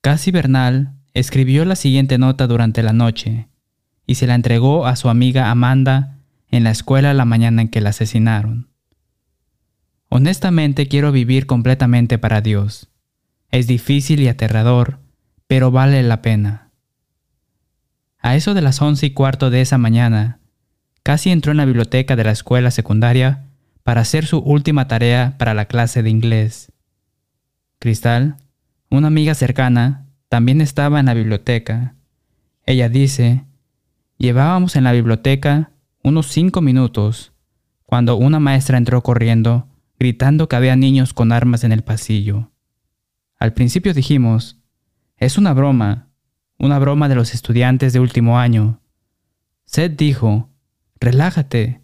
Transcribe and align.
Casi 0.00 0.30
Bernal 0.30 0.94
escribió 1.12 1.64
la 1.64 1.76
siguiente 1.76 2.18
nota 2.18 2.46
durante 2.46 2.82
la 2.82 2.92
noche 2.92 3.48
y 4.06 4.14
se 4.14 4.26
la 4.26 4.34
entregó 4.34 4.86
a 4.86 4.96
su 4.96 5.08
amiga 5.08 5.50
Amanda 5.50 6.18
en 6.50 6.64
la 6.64 6.70
escuela 6.70 7.12
la 7.14 7.24
mañana 7.24 7.62
en 7.62 7.68
que 7.68 7.80
la 7.80 7.90
asesinaron. 7.90 8.68
Honestamente 10.08 10.86
quiero 10.86 11.12
vivir 11.12 11.46
completamente 11.46 12.16
para 12.18 12.40
Dios. 12.40 12.88
Es 13.50 13.66
difícil 13.66 14.20
y 14.20 14.28
aterrador, 14.28 15.00
pero 15.46 15.70
vale 15.70 16.02
la 16.02 16.22
pena. 16.22 16.70
A 18.20 18.36
eso 18.36 18.54
de 18.54 18.62
las 18.62 18.80
once 18.80 19.06
y 19.06 19.10
cuarto 19.10 19.50
de 19.50 19.60
esa 19.60 19.78
mañana, 19.78 20.40
casi 21.02 21.30
entró 21.30 21.52
en 21.52 21.58
la 21.58 21.64
biblioteca 21.64 22.16
de 22.16 22.24
la 22.24 22.32
escuela 22.32 22.70
secundaria 22.70 23.46
para 23.82 24.02
hacer 24.02 24.26
su 24.26 24.38
última 24.38 24.88
tarea 24.88 25.36
para 25.38 25.54
la 25.54 25.66
clase 25.66 26.02
de 26.02 26.10
inglés. 26.10 26.72
Cristal, 27.78 28.36
una 28.90 29.08
amiga 29.08 29.34
cercana, 29.34 30.06
también 30.28 30.60
estaba 30.60 31.00
en 31.00 31.06
la 31.06 31.14
biblioteca. 31.14 31.94
Ella 32.64 32.88
dice, 32.88 33.44
llevábamos 34.16 34.76
en 34.76 34.84
la 34.84 34.92
biblioteca 34.92 35.72
unos 36.02 36.26
cinco 36.26 36.60
minutos 36.60 37.32
cuando 37.84 38.16
una 38.16 38.38
maestra 38.38 38.78
entró 38.78 39.02
corriendo, 39.02 39.68
gritando 39.98 40.48
que 40.48 40.56
había 40.56 40.76
niños 40.76 41.14
con 41.14 41.32
armas 41.32 41.64
en 41.64 41.72
el 41.72 41.82
pasillo. 41.82 42.50
Al 43.38 43.52
principio 43.54 43.94
dijimos, 43.94 44.60
es 45.16 45.38
una 45.38 45.52
broma, 45.54 46.10
una 46.58 46.78
broma 46.78 47.08
de 47.08 47.14
los 47.14 47.34
estudiantes 47.34 47.92
de 47.92 48.00
último 48.00 48.38
año. 48.38 48.80
Seth 49.64 49.96
dijo, 49.96 50.50
relájate, 51.00 51.80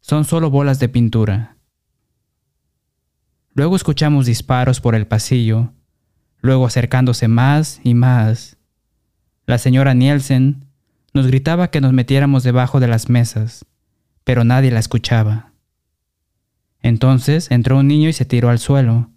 son 0.00 0.24
solo 0.24 0.50
bolas 0.50 0.78
de 0.78 0.88
pintura. 0.88 1.56
Luego 3.54 3.76
escuchamos 3.76 4.26
disparos 4.26 4.80
por 4.80 4.94
el 4.94 5.06
pasillo, 5.06 5.72
luego 6.46 6.66
acercándose 6.66 7.28
más 7.28 7.80
y 7.84 7.92
más. 7.92 8.56
La 9.46 9.58
señora 9.58 9.92
Nielsen 9.92 10.64
nos 11.12 11.26
gritaba 11.26 11.70
que 11.70 11.80
nos 11.80 11.92
metiéramos 11.92 12.42
debajo 12.42 12.80
de 12.80 12.88
las 12.88 13.08
mesas, 13.10 13.66
pero 14.24 14.44
nadie 14.44 14.70
la 14.70 14.80
escuchaba. 14.80 15.52
Entonces 16.80 17.50
entró 17.50 17.78
un 17.78 17.88
niño 17.88 18.08
y 18.08 18.12
se 18.12 18.24
tiró 18.24 18.48
al 18.48 18.58
suelo. 18.58 19.10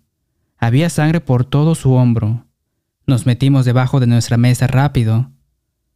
Había 0.57 0.89
sangre 0.89 1.21
por 1.21 1.45
todo 1.45 1.75
su 1.75 1.93
hombro. 1.93 2.45
Nos 3.07 3.25
metimos 3.25 3.65
debajo 3.65 3.99
de 3.99 4.07
nuestra 4.07 4.37
mesa 4.37 4.67
rápido. 4.67 5.31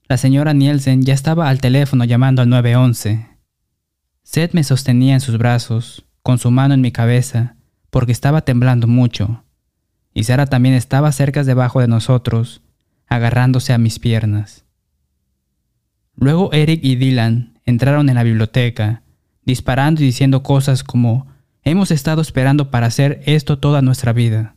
La 0.07 0.17
señora 0.17 0.53
Nielsen 0.53 1.03
ya 1.03 1.13
estaba 1.13 1.49
al 1.49 1.59
teléfono 1.59 2.05
llamando 2.05 2.41
al 2.41 2.49
911. 2.49 3.27
Seth 4.23 4.53
me 4.53 4.63
sostenía 4.63 5.13
en 5.13 5.21
sus 5.21 5.37
brazos, 5.37 6.05
con 6.21 6.39
su 6.39 6.49
mano 6.49 6.73
en 6.73 6.81
mi 6.81 6.91
cabeza, 6.91 7.55
porque 7.89 8.11
estaba 8.11 8.41
temblando 8.41 8.87
mucho, 8.87 9.42
y 10.13 10.23
Sara 10.23 10.45
también 10.45 10.75
estaba 10.75 11.11
cerca 11.11 11.43
debajo 11.43 11.81
de 11.81 11.87
nosotros, 11.87 12.61
agarrándose 13.07 13.73
a 13.73 13.77
mis 13.77 13.99
piernas. 13.99 14.65
Luego 16.15 16.51
Eric 16.53 16.81
y 16.83 16.95
Dylan 16.95 17.59
entraron 17.65 18.09
en 18.09 18.15
la 18.15 18.23
biblioteca, 18.23 19.03
disparando 19.45 20.01
y 20.01 20.05
diciendo 20.05 20.43
cosas 20.43 20.83
como 20.83 21.27
hemos 21.63 21.91
estado 21.91 22.21
esperando 22.21 22.69
para 22.69 22.87
hacer 22.87 23.21
esto 23.25 23.57
toda 23.57 23.81
nuestra 23.81 24.13
vida, 24.13 24.55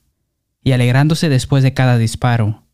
y 0.62 0.72
alegrándose 0.72 1.28
después 1.28 1.62
de 1.62 1.72
cada 1.74 1.98
disparo. 1.98 2.64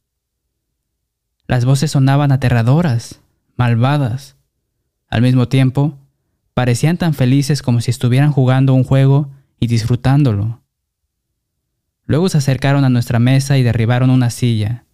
Las 1.47 1.65
voces 1.65 1.91
sonaban 1.91 2.33
aterradoras, 2.33 3.21
malvadas. 3.57 4.37
Al 5.09 5.21
mismo 5.23 5.49
tiempo, 5.49 5.99
parecían 6.55 6.97
tan 6.97 7.15
felices 7.15 7.63
como 7.63 7.81
si 7.81 7.91
estuvieran 7.91 8.33
jugando 8.33 8.75
un 8.75 8.85
juego 8.85 9.31
y 9.61 9.67
disfrutándolo. 9.67 10.62
Luego 12.07 12.29
se 12.29 12.39
acercaron 12.39 12.85
a 12.85 12.89
nuestra 12.89 13.19
mesa 13.19 13.59
y 13.59 13.63
derribaron 13.63 14.11
una 14.11 14.31
silla, 14.31 14.85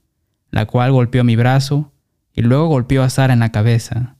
la 0.51 0.67
cual 0.67 0.92
golpeó 0.92 1.25
mi 1.25 1.37
brazo 1.37 1.92
y 2.33 2.42
luego 2.42 2.69
golpeó 2.69 3.03
a 3.03 3.11
Sara 3.11 3.33
en 3.33 3.41
la 3.41 3.53
cabeza. 3.53 4.17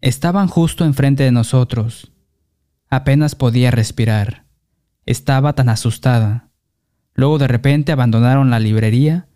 Estaban 0.00 0.48
justo 0.48 0.84
enfrente 0.84 1.22
de 1.22 1.32
nosotros. 1.32 2.12
Apenas 2.88 3.34
podía 3.34 3.70
respirar. 3.70 4.44
Estaba 5.06 5.54
tan 5.54 5.68
asustada. 5.68 6.48
Luego 7.14 7.38
de 7.38 7.48
repente 7.48 7.92
abandonaron 7.92 8.50
la 8.50 8.58
librería, 8.58 9.28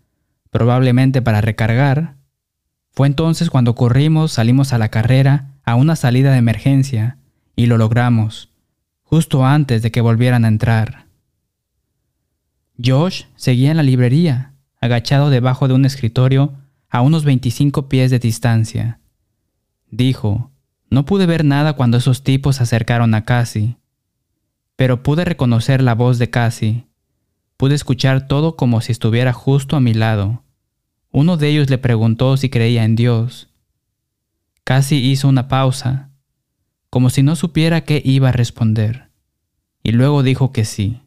probablemente 0.49 1.21
para 1.21 1.41
recargar. 1.41 2.17
Fue 2.91 3.07
entonces 3.07 3.49
cuando 3.49 3.75
corrimos, 3.75 4.31
salimos 4.31 4.73
a 4.73 4.77
la 4.77 4.89
carrera 4.89 5.53
a 5.63 5.75
una 5.75 5.95
salida 5.95 6.31
de 6.31 6.37
emergencia, 6.37 7.17
y 7.55 7.65
lo 7.65 7.77
logramos 7.77 8.51
justo 9.09 9.45
antes 9.45 9.81
de 9.81 9.91
que 9.91 10.01
volvieran 10.01 10.43
a 10.43 10.49
entrar. 10.49 11.06
Josh 12.83 13.23
seguía 13.35 13.71
en 13.71 13.77
la 13.77 13.83
librería, 13.83 14.53
agachado 14.79 15.29
debajo 15.29 15.67
de 15.67 15.73
un 15.73 15.85
escritorio 15.85 16.53
a 16.89 17.01
unos 17.01 17.25
25 17.25 17.89
pies 17.89 18.11
de 18.11 18.19
distancia. 18.19 18.99
Dijo, 19.89 20.51
no 20.89 21.05
pude 21.05 21.25
ver 21.25 21.43
nada 21.43 21.73
cuando 21.73 21.97
esos 21.97 22.23
tipos 22.23 22.57
se 22.57 22.63
acercaron 22.63 23.13
a 23.13 23.25
Cassie, 23.25 23.77
pero 24.75 25.01
pude 25.01 25.25
reconocer 25.25 25.81
la 25.81 25.95
voz 25.95 26.19
de 26.19 26.29
Cassie. 26.29 26.87
Pude 27.57 27.73
escuchar 27.73 28.27
todo 28.27 28.55
como 28.55 28.81
si 28.81 28.91
estuviera 28.91 29.33
justo 29.33 29.75
a 29.75 29.79
mi 29.79 29.93
lado. 29.93 30.43
Uno 31.11 31.35
de 31.35 31.49
ellos 31.49 31.69
le 31.69 31.79
preguntó 31.79 32.37
si 32.37 32.49
creía 32.49 32.83
en 32.83 32.95
Dios. 32.95 33.49
Cassie 34.63 34.99
hizo 34.99 35.27
una 35.27 35.47
pausa, 35.47 36.11
como 36.91 37.09
si 37.09 37.23
no 37.23 37.35
supiera 37.35 37.81
qué 37.81 38.01
iba 38.05 38.29
a 38.29 38.33
responder, 38.33 39.09
y 39.81 39.93
luego 39.93 40.21
dijo 40.21 40.51
que 40.51 40.65
sí. 40.65 41.01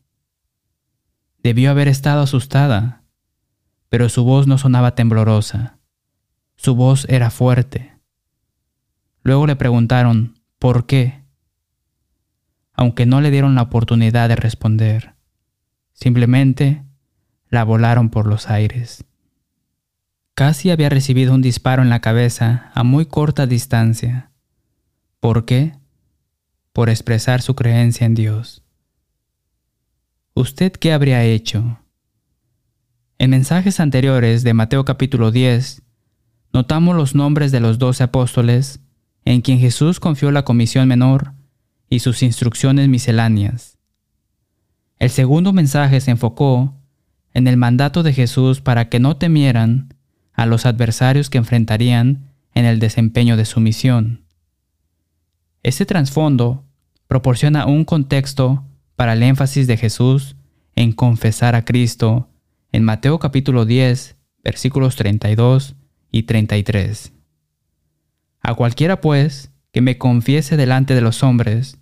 Debió 1.42 1.70
haber 1.70 1.88
estado 1.88 2.22
asustada, 2.22 3.04
pero 3.88 4.08
su 4.08 4.24
voz 4.24 4.46
no 4.46 4.58
sonaba 4.58 4.94
temblorosa. 4.94 5.78
Su 6.56 6.74
voz 6.74 7.06
era 7.08 7.30
fuerte. 7.30 7.96
Luego 9.22 9.46
le 9.46 9.56
preguntaron, 9.56 10.38
¿por 10.58 10.86
qué? 10.86 11.24
Aunque 12.74 13.06
no 13.06 13.20
le 13.20 13.30
dieron 13.30 13.54
la 13.54 13.62
oportunidad 13.62 14.28
de 14.28 14.36
responder, 14.36 15.14
simplemente 15.92 16.84
la 17.48 17.64
volaron 17.64 18.10
por 18.10 18.26
los 18.26 18.48
aires. 18.48 19.04
Casi 20.34 20.70
había 20.70 20.88
recibido 20.88 21.34
un 21.34 21.42
disparo 21.42 21.82
en 21.82 21.90
la 21.90 22.00
cabeza 22.00 22.70
a 22.74 22.82
muy 22.84 23.06
corta 23.06 23.46
distancia. 23.46 24.30
¿Por 25.18 25.44
qué? 25.44 25.72
Por 26.72 26.88
expresar 26.88 27.42
su 27.42 27.54
creencia 27.54 28.06
en 28.06 28.14
Dios. 28.14 28.62
¿Usted 30.40 30.72
qué 30.72 30.94
habría 30.94 31.22
hecho? 31.22 31.80
En 33.18 33.28
mensajes 33.28 33.78
anteriores 33.78 34.42
de 34.42 34.54
Mateo 34.54 34.86
capítulo 34.86 35.32
10, 35.32 35.82
notamos 36.54 36.96
los 36.96 37.14
nombres 37.14 37.52
de 37.52 37.60
los 37.60 37.78
doce 37.78 38.04
apóstoles 38.04 38.80
en 39.26 39.42
quien 39.42 39.58
Jesús 39.58 40.00
confió 40.00 40.30
la 40.30 40.46
comisión 40.46 40.88
menor 40.88 41.34
y 41.90 41.98
sus 41.98 42.22
instrucciones 42.22 42.88
misceláneas. 42.88 43.76
El 44.98 45.10
segundo 45.10 45.52
mensaje 45.52 46.00
se 46.00 46.12
enfocó 46.12 46.74
en 47.34 47.46
el 47.46 47.58
mandato 47.58 48.02
de 48.02 48.14
Jesús 48.14 48.62
para 48.62 48.88
que 48.88 48.98
no 48.98 49.18
temieran 49.18 49.92
a 50.32 50.46
los 50.46 50.64
adversarios 50.64 51.28
que 51.28 51.36
enfrentarían 51.36 52.32
en 52.54 52.64
el 52.64 52.78
desempeño 52.78 53.36
de 53.36 53.44
su 53.44 53.60
misión. 53.60 54.24
Este 55.62 55.84
trasfondo 55.84 56.64
proporciona 57.08 57.66
un 57.66 57.84
contexto 57.84 58.64
para 59.00 59.14
el 59.14 59.22
énfasis 59.22 59.66
de 59.66 59.78
Jesús 59.78 60.36
en 60.76 60.92
confesar 60.92 61.54
a 61.54 61.64
Cristo 61.64 62.28
en 62.70 62.84
Mateo 62.84 63.18
capítulo 63.18 63.64
10, 63.64 64.18
versículos 64.44 64.94
32 64.96 65.74
y 66.12 66.24
33. 66.24 67.10
A 68.42 68.52
cualquiera 68.52 69.00
pues 69.00 69.52
que 69.72 69.80
me 69.80 69.96
confiese 69.96 70.58
delante 70.58 70.94
de 70.94 71.00
los 71.00 71.22
hombres, 71.22 71.78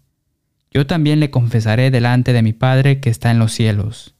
yo 0.70 0.86
también 0.86 1.18
le 1.18 1.32
confesaré 1.32 1.90
delante 1.90 2.32
de 2.32 2.42
mi 2.42 2.52
Padre 2.52 3.00
que 3.00 3.10
está 3.10 3.32
en 3.32 3.40
los 3.40 3.50
cielos. 3.50 4.14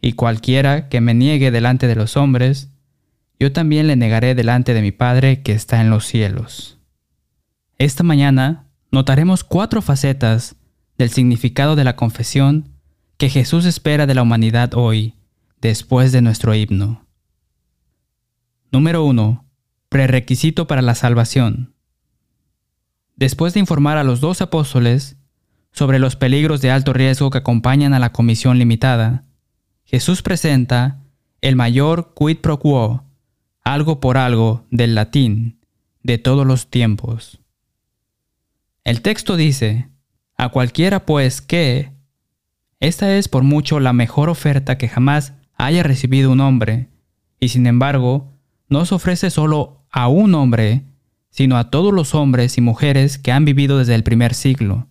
Y 0.00 0.14
cualquiera 0.14 0.88
que 0.88 1.02
me 1.02 1.12
niegue 1.12 1.50
delante 1.50 1.86
de 1.86 1.96
los 1.96 2.16
hombres, 2.16 2.70
yo 3.38 3.52
también 3.52 3.88
le 3.88 3.96
negaré 3.96 4.34
delante 4.34 4.72
de 4.72 4.80
mi 4.80 4.90
Padre 4.90 5.42
que 5.42 5.52
está 5.52 5.82
en 5.82 5.90
los 5.90 6.06
cielos. 6.06 6.78
Esta 7.76 8.02
mañana 8.04 8.70
notaremos 8.90 9.44
cuatro 9.44 9.82
facetas 9.82 10.56
del 11.00 11.10
significado 11.10 11.76
de 11.76 11.84
la 11.84 11.96
confesión 11.96 12.68
que 13.16 13.30
Jesús 13.30 13.64
espera 13.64 14.06
de 14.06 14.14
la 14.14 14.20
humanidad 14.20 14.74
hoy, 14.74 15.14
después 15.58 16.12
de 16.12 16.20
nuestro 16.20 16.54
himno. 16.54 17.06
Número 18.70 19.02
1. 19.04 19.46
Prerequisito 19.88 20.66
para 20.66 20.82
la 20.82 20.94
salvación. 20.94 21.74
Después 23.16 23.54
de 23.54 23.60
informar 23.60 23.96
a 23.96 24.04
los 24.04 24.20
dos 24.20 24.42
apóstoles 24.42 25.16
sobre 25.72 25.98
los 25.98 26.16
peligros 26.16 26.60
de 26.60 26.70
alto 26.70 26.92
riesgo 26.92 27.30
que 27.30 27.38
acompañan 27.38 27.94
a 27.94 27.98
la 27.98 28.12
comisión 28.12 28.58
limitada, 28.58 29.24
Jesús 29.84 30.20
presenta 30.20 31.00
el 31.40 31.56
mayor 31.56 32.12
quid 32.14 32.38
pro 32.38 32.58
quo 32.58 33.04
algo 33.62 34.00
por 34.00 34.18
algo 34.18 34.66
del 34.70 34.94
latín 34.94 35.60
de 36.02 36.18
todos 36.18 36.46
los 36.46 36.68
tiempos. 36.68 37.40
El 38.84 39.00
texto 39.00 39.36
dice, 39.36 39.89
a 40.40 40.48
cualquiera 40.48 41.04
pues 41.04 41.42
que, 41.42 41.92
esta 42.80 43.14
es 43.14 43.28
por 43.28 43.42
mucho 43.42 43.78
la 43.78 43.92
mejor 43.92 44.30
oferta 44.30 44.78
que 44.78 44.88
jamás 44.88 45.34
haya 45.54 45.82
recibido 45.82 46.32
un 46.32 46.40
hombre, 46.40 46.88
y 47.38 47.50
sin 47.50 47.66
embargo, 47.66 48.32
no 48.66 48.86
se 48.86 48.94
ofrece 48.94 49.28
solo 49.28 49.84
a 49.90 50.08
un 50.08 50.34
hombre, 50.34 50.84
sino 51.28 51.58
a 51.58 51.68
todos 51.68 51.92
los 51.92 52.14
hombres 52.14 52.56
y 52.56 52.62
mujeres 52.62 53.18
que 53.18 53.32
han 53.32 53.44
vivido 53.44 53.76
desde 53.76 53.94
el 53.94 54.02
primer 54.02 54.32
siglo. 54.32 54.86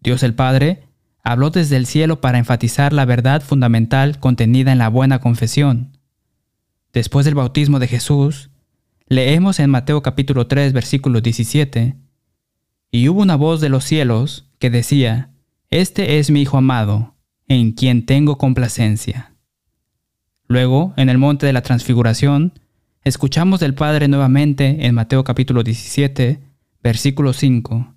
Dios 0.00 0.24
el 0.24 0.34
Padre 0.34 0.88
habló 1.22 1.50
desde 1.50 1.76
el 1.76 1.86
cielo 1.86 2.20
para 2.20 2.38
enfatizar 2.38 2.92
la 2.92 3.04
verdad 3.04 3.40
fundamental 3.40 4.18
contenida 4.18 4.72
en 4.72 4.78
la 4.78 4.88
buena 4.88 5.20
confesión. 5.20 5.96
Después 6.92 7.24
del 7.24 7.36
bautismo 7.36 7.78
de 7.78 7.86
Jesús, 7.86 8.50
leemos 9.06 9.60
en 9.60 9.70
Mateo 9.70 10.02
capítulo 10.02 10.48
3 10.48 10.72
versículo 10.72 11.20
17, 11.20 11.94
y 12.94 13.08
hubo 13.08 13.22
una 13.22 13.34
voz 13.34 13.60
de 13.60 13.68
los 13.68 13.82
cielos 13.82 14.46
que 14.60 14.70
decía, 14.70 15.30
Este 15.68 16.20
es 16.20 16.30
mi 16.30 16.42
Hijo 16.42 16.58
amado, 16.58 17.16
en 17.48 17.72
quien 17.72 18.06
tengo 18.06 18.38
complacencia. 18.38 19.34
Luego, 20.46 20.94
en 20.96 21.08
el 21.08 21.18
monte 21.18 21.44
de 21.44 21.52
la 21.52 21.62
transfiguración, 21.62 22.52
escuchamos 23.02 23.58
del 23.58 23.74
Padre 23.74 24.06
nuevamente 24.06 24.86
en 24.86 24.94
Mateo 24.94 25.24
capítulo 25.24 25.64
17, 25.64 26.38
versículo 26.84 27.32
5. 27.32 27.96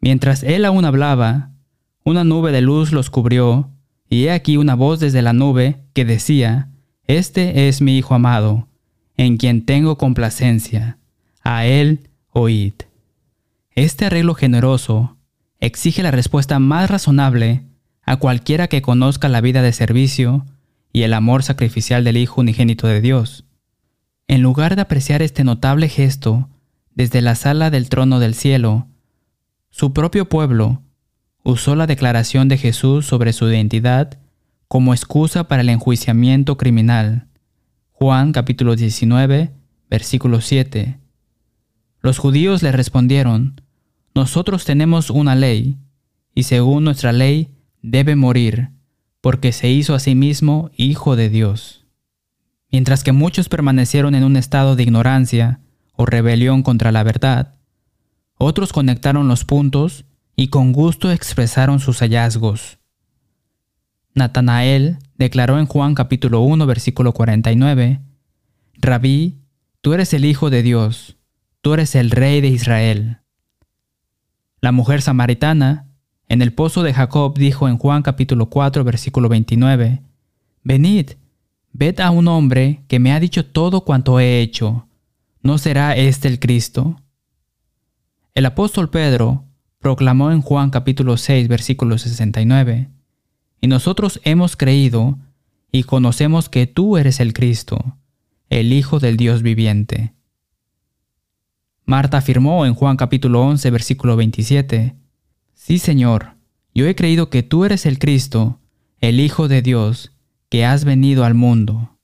Mientras 0.00 0.42
él 0.42 0.64
aún 0.64 0.86
hablaba, 0.86 1.52
una 2.02 2.24
nube 2.24 2.50
de 2.50 2.62
luz 2.62 2.90
los 2.90 3.10
cubrió, 3.10 3.70
y 4.08 4.24
he 4.24 4.32
aquí 4.32 4.56
una 4.56 4.74
voz 4.74 4.98
desde 4.98 5.22
la 5.22 5.34
nube 5.34 5.84
que 5.92 6.04
decía, 6.04 6.68
Este 7.06 7.68
es 7.68 7.80
mi 7.80 7.96
Hijo 7.96 8.16
amado, 8.16 8.66
en 9.16 9.36
quien 9.36 9.64
tengo 9.64 9.98
complacencia, 9.98 10.98
a 11.44 11.64
él 11.64 12.08
oíd. 12.32 12.72
Este 13.74 14.04
arreglo 14.04 14.34
generoso 14.34 15.16
exige 15.58 16.02
la 16.02 16.10
respuesta 16.10 16.58
más 16.58 16.90
razonable 16.90 17.64
a 18.02 18.16
cualquiera 18.16 18.68
que 18.68 18.82
conozca 18.82 19.30
la 19.30 19.40
vida 19.40 19.62
de 19.62 19.72
servicio 19.72 20.44
y 20.92 21.04
el 21.04 21.14
amor 21.14 21.42
sacrificial 21.42 22.04
del 22.04 22.18
Hijo 22.18 22.42
unigénito 22.42 22.86
de 22.86 23.00
Dios. 23.00 23.46
En 24.28 24.42
lugar 24.42 24.76
de 24.76 24.82
apreciar 24.82 25.22
este 25.22 25.42
notable 25.42 25.88
gesto 25.88 26.50
desde 26.94 27.22
la 27.22 27.34
sala 27.34 27.70
del 27.70 27.88
trono 27.88 28.18
del 28.20 28.34
cielo, 28.34 28.88
su 29.70 29.94
propio 29.94 30.28
pueblo 30.28 30.82
usó 31.42 31.74
la 31.74 31.86
declaración 31.86 32.48
de 32.48 32.58
Jesús 32.58 33.06
sobre 33.06 33.32
su 33.32 33.48
identidad 33.48 34.18
como 34.68 34.92
excusa 34.92 35.48
para 35.48 35.62
el 35.62 35.70
enjuiciamiento 35.70 36.58
criminal. 36.58 37.28
Juan 37.92 38.32
capítulo 38.32 38.76
19, 38.76 39.50
versículo 39.88 40.42
7. 40.42 40.98
Los 42.02 42.18
judíos 42.18 42.62
le 42.64 42.72
respondieron, 42.72 43.61
Nosotros 44.14 44.64
tenemos 44.64 45.10
una 45.10 45.34
ley, 45.34 45.78
y 46.34 46.44
según 46.44 46.84
nuestra 46.84 47.12
ley 47.12 47.54
debe 47.82 48.16
morir, 48.16 48.70
porque 49.20 49.52
se 49.52 49.70
hizo 49.70 49.94
a 49.94 50.00
sí 50.00 50.14
mismo 50.14 50.70
Hijo 50.76 51.16
de 51.16 51.30
Dios. 51.30 51.86
Mientras 52.70 53.04
que 53.04 53.12
muchos 53.12 53.48
permanecieron 53.48 54.14
en 54.14 54.24
un 54.24 54.36
estado 54.36 54.76
de 54.76 54.82
ignorancia 54.82 55.60
o 55.94 56.06
rebelión 56.06 56.62
contra 56.62 56.92
la 56.92 57.02
verdad, 57.02 57.54
otros 58.38 58.72
conectaron 58.72 59.28
los 59.28 59.44
puntos 59.44 60.04
y 60.36 60.48
con 60.48 60.72
gusto 60.72 61.10
expresaron 61.10 61.80
sus 61.80 62.00
hallazgos. 62.00 62.78
Natanael 64.14 64.98
declaró 65.16 65.58
en 65.58 65.66
Juan 65.66 65.94
capítulo 65.94 66.40
1 66.40 66.66
versículo 66.66 67.12
49, 67.12 68.00
Rabí, 68.74 69.38
tú 69.80 69.94
eres 69.94 70.12
el 70.12 70.24
Hijo 70.24 70.50
de 70.50 70.62
Dios, 70.62 71.16
tú 71.60 71.74
eres 71.74 71.94
el 71.94 72.10
Rey 72.10 72.40
de 72.40 72.48
Israel. 72.48 73.21
La 74.62 74.70
mujer 74.70 75.02
samaritana 75.02 75.88
en 76.28 76.40
el 76.40 76.52
pozo 76.52 76.84
de 76.84 76.94
Jacob 76.94 77.36
dijo 77.36 77.68
en 77.68 77.78
Juan 77.78 78.02
capítulo 78.02 78.48
4 78.48 78.84
versículo 78.84 79.28
29, 79.28 80.02
Venid, 80.62 81.10
ved 81.72 81.98
a 81.98 82.12
un 82.12 82.28
hombre 82.28 82.84
que 82.86 83.00
me 83.00 83.12
ha 83.12 83.18
dicho 83.18 83.44
todo 83.44 83.80
cuanto 83.80 84.20
he 84.20 84.40
hecho. 84.40 84.86
¿No 85.42 85.58
será 85.58 85.96
este 85.96 86.28
el 86.28 86.38
Cristo? 86.38 87.00
El 88.36 88.46
apóstol 88.46 88.88
Pedro 88.88 89.46
proclamó 89.80 90.30
en 90.30 90.42
Juan 90.42 90.70
capítulo 90.70 91.16
6 91.16 91.48
versículo 91.48 91.98
69, 91.98 92.88
Y 93.60 93.66
nosotros 93.66 94.20
hemos 94.22 94.54
creído 94.54 95.18
y 95.72 95.82
conocemos 95.82 96.48
que 96.48 96.68
tú 96.68 96.98
eres 96.98 97.18
el 97.18 97.32
Cristo, 97.32 97.96
el 98.48 98.72
Hijo 98.72 99.00
del 99.00 99.16
Dios 99.16 99.42
viviente. 99.42 100.12
Marta 101.84 102.18
afirmó 102.18 102.64
en 102.64 102.74
Juan 102.74 102.96
capítulo 102.96 103.42
11 103.42 103.70
versículo 103.70 104.16
27, 104.16 104.96
Sí, 105.54 105.78
Señor, 105.78 106.36
yo 106.74 106.86
he 106.86 106.94
creído 106.94 107.28
que 107.28 107.42
tú 107.42 107.64
eres 107.64 107.86
el 107.86 107.98
Cristo, 107.98 108.60
el 109.00 109.20
Hijo 109.20 109.48
de 109.48 109.62
Dios, 109.62 110.12
que 110.48 110.64
has 110.64 110.84
venido 110.84 111.24
al 111.24 111.34
mundo. 111.34 111.98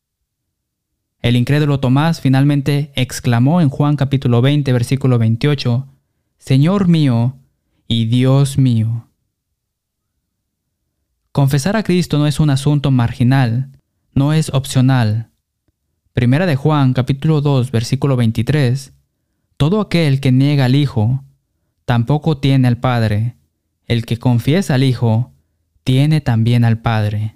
El 1.21 1.37
incrédulo 1.37 1.81
Tomás 1.81 2.21
finalmente 2.21 2.93
exclamó 2.95 3.61
en 3.61 3.69
Juan 3.69 3.97
capítulo 3.97 4.43
20, 4.43 4.73
versículo 4.73 5.19
28, 5.19 5.87
Señor 6.39 6.89
mío 6.89 7.37
y 7.87 8.07
Dios 8.07 8.59
mío. 8.59 9.09
Confesar 11.31 11.77
a 11.77 11.85
Cristo 11.85 12.19
no 12.19 12.27
es 12.27 12.41
un 12.41 12.51
asunto 12.51 12.91
marginal, 12.91 13.71
no 14.13 14.33
es 14.33 14.51
opcional. 14.53 15.31
Primera 16.13 16.47
de 16.47 16.57
Juan 16.57 16.95
capítulo 16.95 17.41
2, 17.41 17.71
versículo 17.71 18.17
23, 18.17 18.93
Todo 19.59 19.81
aquel 19.81 20.21
que 20.21 20.31
niega 20.31 20.67
al 20.67 20.77
Hijo, 20.77 21.25
tampoco 21.85 22.39
tiene 22.39 22.69
al 22.69 22.79
Padre. 22.79 23.35
El 23.87 24.07
que 24.07 24.17
confiesa 24.17 24.75
al 24.75 24.85
Hijo, 24.85 25.33
tiene 25.83 26.21
también 26.21 26.65
al 26.65 26.81
Padre. 26.81 27.35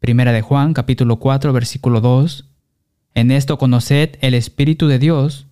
Primera 0.00 0.32
de 0.32 0.40
Juan, 0.40 0.72
capítulo 0.72 1.18
4, 1.18 1.52
versículo 1.52 2.00
2. 2.00 2.48
En 3.12 3.30
esto 3.30 3.58
conoced 3.58 4.16
el 4.22 4.32
Espíritu 4.32 4.86
de 4.86 4.98
Dios. 4.98 5.48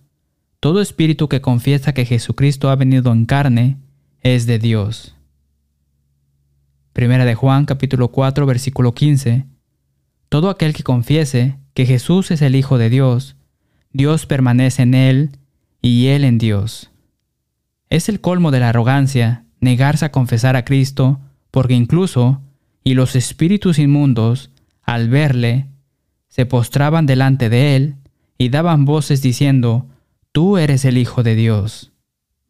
Todo 0.59 0.81
espíritu 0.81 1.29
que 1.29 1.41
confiesa 1.41 1.93
que 1.93 2.05
Jesucristo 2.05 2.71
ha 2.71 2.75
venido 2.75 3.11
en 3.11 3.27
carne 3.27 3.77
es 4.21 4.47
de 4.47 4.57
Dios. 4.57 5.13
Primera 6.91 7.23
de 7.23 7.35
Juan, 7.35 7.65
capítulo 7.65 8.07
4, 8.07 8.47
versículo 8.47 8.95
15. 8.95 9.45
Todo 10.27 10.49
aquel 10.49 10.73
que 10.73 10.81
confiese 10.81 11.59
que 11.75 11.85
Jesús 11.85 12.31
es 12.31 12.41
el 12.41 12.55
Hijo 12.55 12.79
de 12.79 12.89
Dios, 12.89 13.35
Dios 13.95 14.25
permanece 14.25 14.81
en 14.81 14.93
él 14.93 15.37
y 15.81 16.07
él 16.07 16.25
en 16.25 16.37
Dios. 16.37 16.91
Es 17.89 18.09
el 18.09 18.19
colmo 18.19 18.51
de 18.51 18.59
la 18.59 18.67
arrogancia 18.67 19.45
negarse 19.61 20.03
a 20.03 20.11
confesar 20.11 20.57
a 20.57 20.65
Cristo, 20.65 21.21
porque 21.49 21.75
incluso, 21.75 22.41
y 22.83 22.93
los 22.95 23.15
espíritus 23.15 23.79
inmundos, 23.79 24.51
al 24.81 25.07
verle, 25.07 25.67
se 26.27 26.45
postraban 26.45 27.05
delante 27.05 27.47
de 27.47 27.77
él 27.77 27.95
y 28.37 28.49
daban 28.49 28.83
voces 28.83 29.21
diciendo, 29.21 29.87
Tú 30.33 30.57
eres 30.57 30.83
el 30.83 30.97
Hijo 30.97 31.23
de 31.23 31.35
Dios. 31.35 31.93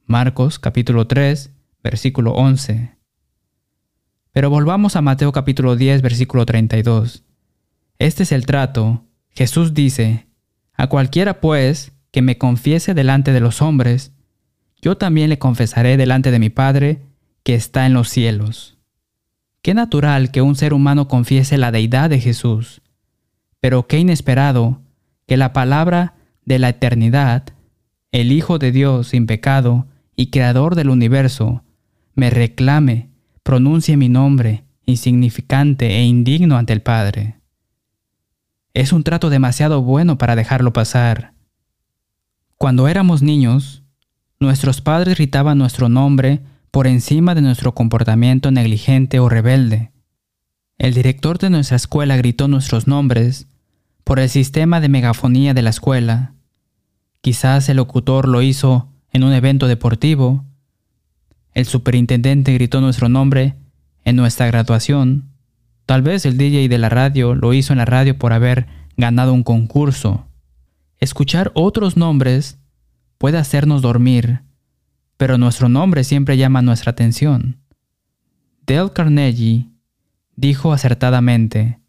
Marcos 0.07 0.57
capítulo 0.57 1.05
3, 1.05 1.51
versículo 1.83 2.31
11. 2.31 2.95
Pero 4.31 4.49
volvamos 4.49 4.95
a 4.95 5.03
Mateo 5.03 5.31
capítulo 5.31 5.75
10, 5.75 6.01
versículo 6.01 6.47
32. 6.47 7.23
Este 7.99 8.23
es 8.23 8.31
el 8.31 8.47
trato. 8.47 9.03
Jesús 9.29 9.75
dice, 9.75 10.24
A 10.77 10.87
cualquiera 10.87 11.39
pues 11.41 11.93
que 12.11 12.21
me 12.21 12.37
confiese 12.37 12.93
delante 12.93 13.31
de 13.31 13.39
los 13.39 13.61
hombres, 13.61 14.11
yo 14.81 14.97
también 14.97 15.29
le 15.29 15.39
confesaré 15.39 15.97
delante 15.97 16.31
de 16.31 16.39
mi 16.39 16.49
Padre 16.49 17.01
que 17.43 17.55
está 17.55 17.85
en 17.85 17.93
los 17.93 18.09
cielos. 18.09 18.77
Qué 19.61 19.73
natural 19.73 20.31
que 20.31 20.41
un 20.41 20.55
ser 20.55 20.73
humano 20.73 21.07
confiese 21.07 21.57
la 21.57 21.71
deidad 21.71 22.09
de 22.09 22.19
Jesús, 22.19 22.81
pero 23.59 23.87
qué 23.87 23.97
inesperado 23.97 24.81
que 25.25 25.37
la 25.37 25.53
palabra 25.53 26.13
de 26.45 26.59
la 26.59 26.69
eternidad, 26.69 27.45
el 28.11 28.31
Hijo 28.31 28.59
de 28.59 28.71
Dios 28.71 29.07
sin 29.07 29.25
pecado 29.25 29.87
y 30.15 30.27
Creador 30.27 30.75
del 30.75 30.89
universo, 30.89 31.63
me 32.13 32.29
reclame, 32.29 33.09
pronuncie 33.43 33.97
mi 33.97 34.07
nombre, 34.07 34.63
insignificante 34.85 35.97
e 35.97 36.03
indigno 36.03 36.57
ante 36.57 36.73
el 36.73 36.81
Padre. 36.81 37.34
Es 38.75 38.93
un 38.93 39.03
trato 39.03 39.31
demasiado 39.31 39.81
bueno 39.81 40.19
para 40.19 40.35
dejarlo 40.35 40.71
pasar. 40.71 41.33
Cuando 42.57 42.87
éramos 42.87 43.23
niños, 43.23 43.81
Nuestros 44.39 44.81
padres 44.81 45.15
gritaban 45.15 45.57
nuestro 45.57 45.87
nombre 45.87 46.41
por 46.69 46.87
encima 46.87 47.35
de 47.35 47.41
nuestro 47.41 47.73
comportamiento 47.73 48.51
negligente 48.51 49.19
o 49.19 49.29
rebelde. 49.29 49.91
El 50.77 50.93
director 50.93 51.37
de 51.37 51.49
nuestra 51.49 51.77
escuela 51.77 52.17
gritó 52.17 52.49
nuestros 52.49 52.85
nombres 52.85 53.47
por 54.03 54.19
el 54.19 54.29
sistema 54.29 54.81
de 54.81 54.89
megafonía 54.89 55.53
de 55.53 55.61
la 55.61 55.69
escuela. 55.69 56.33
Quizás 57.21 57.69
el 57.69 57.77
locutor 57.77 58.27
lo 58.27 58.41
hizo 58.41 58.89
en 59.11 59.23
un 59.23 59.31
evento 59.31 59.67
deportivo. 59.67 60.43
El 61.53 61.65
superintendente 61.65 62.53
gritó 62.53 62.81
nuestro 62.81 63.07
nombre 63.07 63.55
en 64.03 64.17
nuestra 64.17 64.47
graduación. 64.47 65.29
Tal 65.85 66.01
vez 66.01 66.25
el 66.25 66.37
DJ 66.37 66.67
de 66.67 66.77
la 66.77 66.89
radio 66.89 67.35
lo 67.35 67.53
hizo 67.53 67.73
en 67.73 67.77
la 67.77 67.85
radio 67.85 68.17
por 68.17 68.33
haber 68.33 68.67
ganado 68.97 69.33
un 69.33 69.43
concurso. 69.43 70.25
Escuchar 70.99 71.51
otros 71.53 71.97
nombres 71.97 72.59
puede 73.17 73.37
hacernos 73.37 73.81
dormir, 73.81 74.41
pero 75.17 75.37
nuestro 75.37 75.69
nombre 75.69 76.03
siempre 76.03 76.37
llama 76.37 76.61
nuestra 76.61 76.91
atención. 76.91 77.57
Dale 78.65 78.91
Carnegie 78.93 79.69
dijo 80.35 80.73
acertadamente, 80.73 81.79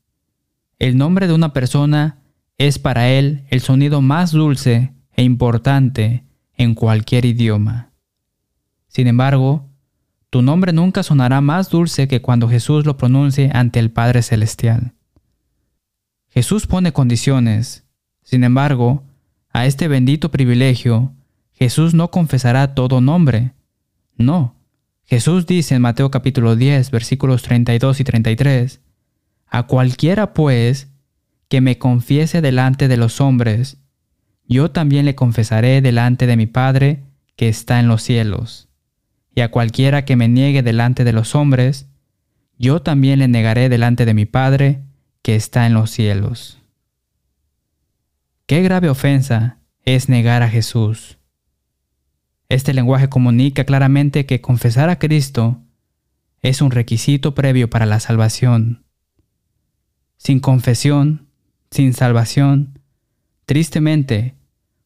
El 0.79 0.99
nombre 0.99 1.26
de 1.26 1.33
una 1.33 1.53
persona 1.53 2.19
es 2.59 2.79
para 2.79 3.09
él 3.09 3.45
el 3.49 3.61
sonido 3.61 4.03
más 4.03 4.33
dulce 4.33 4.93
e 5.12 5.23
importante 5.23 6.25
en 6.55 6.75
cualquier 6.75 7.25
idioma. 7.25 7.93
Sin 8.88 9.07
embargo, 9.07 9.69
tu 10.37 10.43
nombre 10.43 10.75
nunca 10.75 11.02
sonará 11.02 11.40
más 11.40 11.71
dulce 11.71 12.09
que 12.09 12.21
cuando 12.21 12.47
Jesús 12.47 12.85
lo 12.85 12.99
pronuncie 12.99 13.50
ante 13.55 13.78
el 13.78 13.90
Padre 13.90 14.21
Celestial. 14.21 14.93
Jesús 16.28 16.66
pone 16.66 16.93
condiciones. 16.93 17.87
Sin 18.23 18.45
embargo, 18.45 19.02
a 19.49 19.64
este 19.64 19.88
bendito 19.88 20.31
privilegio, 20.31 21.14
Jesús 21.52 21.95
no 21.95 22.11
confesará 22.11 22.75
todo 22.75 23.00
nombre. 23.00 23.55
No. 24.19 24.57
Jesús 25.05 25.47
dice 25.47 25.75
en 25.75 25.81
Mateo 25.81 26.11
capítulo 26.11 26.55
10, 26.55 26.90
versículos 26.90 27.43
32 27.43 28.00
y 28.00 28.05
33, 28.05 28.83
A 29.47 29.62
cualquiera 29.62 30.35
pues 30.35 30.93
que 31.49 31.62
me 31.62 31.78
confiese 31.78 32.43
delante 32.43 32.88
de 32.88 32.99
los 32.99 33.23
hombres, 33.23 33.78
yo 34.47 34.71
también 34.71 35.07
le 35.07 35.14
confesaré 35.14 35.81
delante 35.81 36.26
de 36.26 36.37
mi 36.37 36.47
Padre 36.47 37.05
que 37.37 37.49
está 37.49 37.81
en 37.81 37.88
los 37.88 38.02
cielos. 38.02 38.65
Y 39.37 39.43
a 39.43 39.50
cualquiera 39.50 40.07
que 40.07 40.16
me 40.16 40.28
niegue 40.28 40.62
delante 40.62 41.05
de 41.05 41.12
los 41.12 41.35
hombres, 41.35 41.87
yo 42.59 42.81
también 42.81 43.19
le 43.19 43.28
negaré 43.28 43.69
delante 43.69 44.07
de 44.07 44.14
mi 44.14 44.25
Padre 44.25 44.83
que 45.21 45.37
está 45.37 45.66
en 45.66 45.75
los 45.75 45.90
cielos. 45.90 46.59
Qué 48.47 48.62
grave 48.62 48.88
ofensa 48.88 49.59
es 49.85 50.09
negar 50.09 50.43
a 50.43 50.49
Jesús. 50.49 51.19
Este 52.49 52.73
lenguaje 52.73 53.11
comunica 53.11 53.64
claramente 53.64 54.25
que 54.25 54.40
confesar 54.40 54.88
a 54.88 54.99
Cristo 54.99 55.61
es 56.40 56.62
un 56.62 56.71
requisito 56.71 57.35
previo 57.35 57.69
para 57.69 57.85
la 57.85 58.00
salvación. 58.00 58.85
Sin 60.16 60.40
confesión, 60.40 61.26
sin 61.71 61.93
salvación, 61.93 62.78
tristemente, 63.45 64.35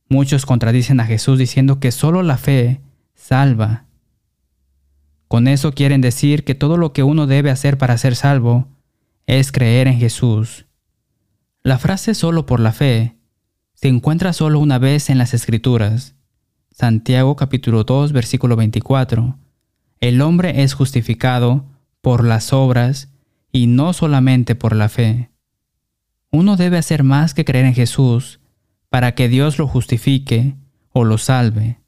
muchos 0.08 0.44
contradicen 0.44 0.98
a 0.98 1.06
Jesús 1.06 1.38
diciendo 1.38 1.78
que 1.78 1.92
solo 1.92 2.24
la 2.24 2.36
fe 2.36 2.80
salva. 3.14 3.86
Con 5.30 5.46
eso 5.46 5.70
quieren 5.70 6.00
decir 6.00 6.42
que 6.42 6.56
todo 6.56 6.76
lo 6.76 6.92
que 6.92 7.04
uno 7.04 7.28
debe 7.28 7.52
hacer 7.52 7.78
para 7.78 7.96
ser 7.98 8.16
salvo 8.16 8.66
es 9.26 9.52
creer 9.52 9.86
en 9.86 9.96
Jesús. 9.96 10.66
La 11.62 11.78
frase 11.78 12.14
solo 12.14 12.46
por 12.46 12.58
la 12.58 12.72
fe 12.72 13.14
se 13.74 13.86
encuentra 13.86 14.32
solo 14.32 14.58
una 14.58 14.80
vez 14.80 15.08
en 15.08 15.18
las 15.18 15.32
Escrituras. 15.32 16.16
Santiago 16.72 17.36
capítulo 17.36 17.84
2 17.84 18.10
versículo 18.10 18.56
24. 18.56 19.38
El 20.00 20.20
hombre 20.20 20.64
es 20.64 20.74
justificado 20.74 21.64
por 22.00 22.24
las 22.24 22.52
obras 22.52 23.12
y 23.52 23.68
no 23.68 23.92
solamente 23.92 24.56
por 24.56 24.74
la 24.74 24.88
fe. 24.88 25.30
Uno 26.32 26.56
debe 26.56 26.76
hacer 26.76 27.04
más 27.04 27.34
que 27.34 27.44
creer 27.44 27.66
en 27.66 27.74
Jesús 27.74 28.40
para 28.88 29.14
que 29.14 29.28
Dios 29.28 29.60
lo 29.60 29.68
justifique 29.68 30.56
o 30.90 31.04
lo 31.04 31.18
salve. 31.18 31.79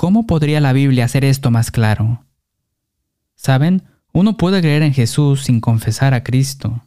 ¿Cómo 0.00 0.26
podría 0.26 0.60
la 0.60 0.72
Biblia 0.72 1.04
hacer 1.04 1.26
esto 1.26 1.50
más 1.50 1.70
claro? 1.70 2.24
Saben, 3.34 3.82
uno 4.14 4.38
puede 4.38 4.62
creer 4.62 4.82
en 4.82 4.94
Jesús 4.94 5.42
sin 5.42 5.60
confesar 5.60 6.14
a 6.14 6.24
Cristo. 6.24 6.86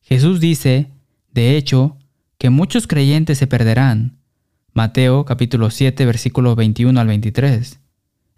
Jesús 0.00 0.40
dice, 0.40 0.90
de 1.30 1.56
hecho, 1.56 1.96
que 2.36 2.50
muchos 2.50 2.88
creyentes 2.88 3.38
se 3.38 3.46
perderán. 3.46 4.18
Mateo 4.72 5.24
capítulo 5.24 5.70
7 5.70 6.04
versículos 6.06 6.56
21 6.56 6.98
al 6.98 7.06
23. 7.06 7.78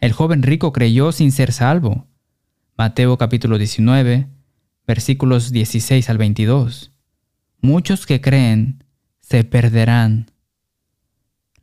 El 0.01 0.13
joven 0.13 0.43
rico 0.43 0.75
creyó 0.75 1.11
sin 1.11 1.33
ser 1.33 1.51
salvo. 1.55 2.07
Mateo 2.77 3.17
capítulo 3.17 3.57
19 3.57 4.29
versículos 4.87 5.53
16 5.53 6.11
al 6.11 6.19
22. 6.19 6.93
Muchos 7.63 8.05
que 8.05 8.21
creen 8.21 8.85
se 9.21 9.43
perderán. 9.45 10.33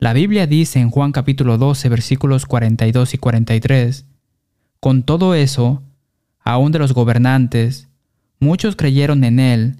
La 0.04 0.12
Biblia 0.12 0.46
dice 0.46 0.80
en 0.80 0.90
Juan 0.90 1.12
capítulo 1.12 1.56
12 1.56 1.88
versículos 1.88 2.44
42 2.44 3.14
y 3.14 3.16
43, 3.16 4.04
Con 4.78 5.02
todo 5.02 5.34
eso, 5.34 5.82
aun 6.40 6.72
de 6.72 6.78
los 6.78 6.92
gobernantes, 6.92 7.88
muchos 8.38 8.76
creyeron 8.76 9.24
en 9.24 9.40
él, 9.40 9.76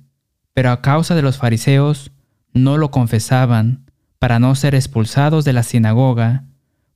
pero 0.55 0.71
a 0.71 0.81
causa 0.81 1.15
de 1.15 1.21
los 1.21 1.37
fariseos 1.37 2.11
no 2.55 2.79
lo 2.79 2.91
confesaban 2.91 3.85
para 4.19 4.39
no 4.39 4.55
ser 4.55 4.75
expulsados 4.75 5.45
de 5.45 5.53
la 5.53 5.63
sinagoga, 5.63 6.45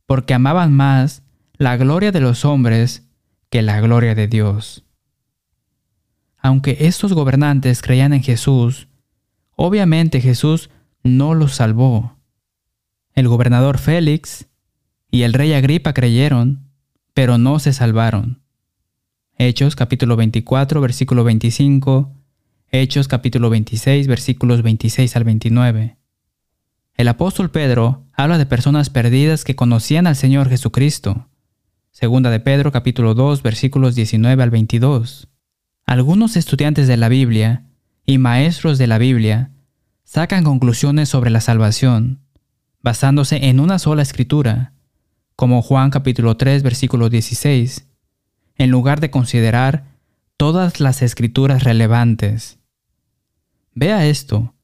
porque 0.06 0.32
amaban 0.32 0.72
más 0.72 1.22
la 1.58 1.76
gloria 1.76 2.12
de 2.12 2.20
los 2.20 2.46
hombres 2.46 3.10
que 3.50 3.60
la 3.60 3.78
gloria 3.82 4.14
de 4.14 4.26
Dios. 4.26 4.86
Aunque 6.38 6.78
estos 6.80 7.12
gobernantes 7.12 7.82
creían 7.82 8.14
en 8.14 8.22
Jesús, 8.22 8.88
obviamente 9.54 10.22
Jesús 10.22 10.70
no 11.02 11.34
los 11.34 11.56
salvó. 11.56 12.17
El 13.18 13.26
gobernador 13.26 13.78
Félix 13.78 14.46
y 15.10 15.22
el 15.22 15.32
rey 15.32 15.52
Agripa 15.52 15.92
creyeron, 15.92 16.68
pero 17.14 17.36
no 17.36 17.58
se 17.58 17.72
salvaron. 17.72 18.44
Hechos 19.36 19.74
capítulo 19.74 20.14
24, 20.14 20.80
versículo 20.80 21.24
25, 21.24 22.14
Hechos 22.70 23.08
capítulo 23.08 23.50
26, 23.50 24.06
versículos 24.06 24.62
26 24.62 25.16
al 25.16 25.24
29. 25.24 25.96
El 26.94 27.08
apóstol 27.08 27.50
Pedro 27.50 28.04
habla 28.12 28.38
de 28.38 28.46
personas 28.46 28.88
perdidas 28.88 29.42
que 29.42 29.56
conocían 29.56 30.06
al 30.06 30.14
Señor 30.14 30.48
Jesucristo. 30.48 31.26
Segunda 31.90 32.30
de 32.30 32.38
Pedro 32.38 32.70
capítulo 32.70 33.14
2, 33.14 33.42
versículos 33.42 33.96
19 33.96 34.40
al 34.40 34.50
22. 34.50 35.26
Algunos 35.86 36.36
estudiantes 36.36 36.86
de 36.86 36.96
la 36.96 37.08
Biblia 37.08 37.64
y 38.06 38.18
maestros 38.18 38.78
de 38.78 38.86
la 38.86 38.98
Biblia 38.98 39.50
sacan 40.04 40.44
conclusiones 40.44 41.08
sobre 41.08 41.30
la 41.30 41.40
salvación, 41.40 42.20
basándose 42.82 43.48
en 43.48 43.60
una 43.60 43.78
sola 43.78 44.02
escritura, 44.02 44.72
como 45.36 45.62
Juan 45.62 45.90
capítulo 45.90 46.36
3, 46.36 46.62
versículo 46.62 47.08
16, 47.08 47.86
en 48.56 48.70
lugar 48.70 49.00
de 49.00 49.10
considerar 49.10 49.84
todas 50.36 50.80
las 50.80 51.02
escrituras 51.02 51.64
relevantes. 51.64 52.58
Vea 53.74 54.06
esto. 54.06 54.54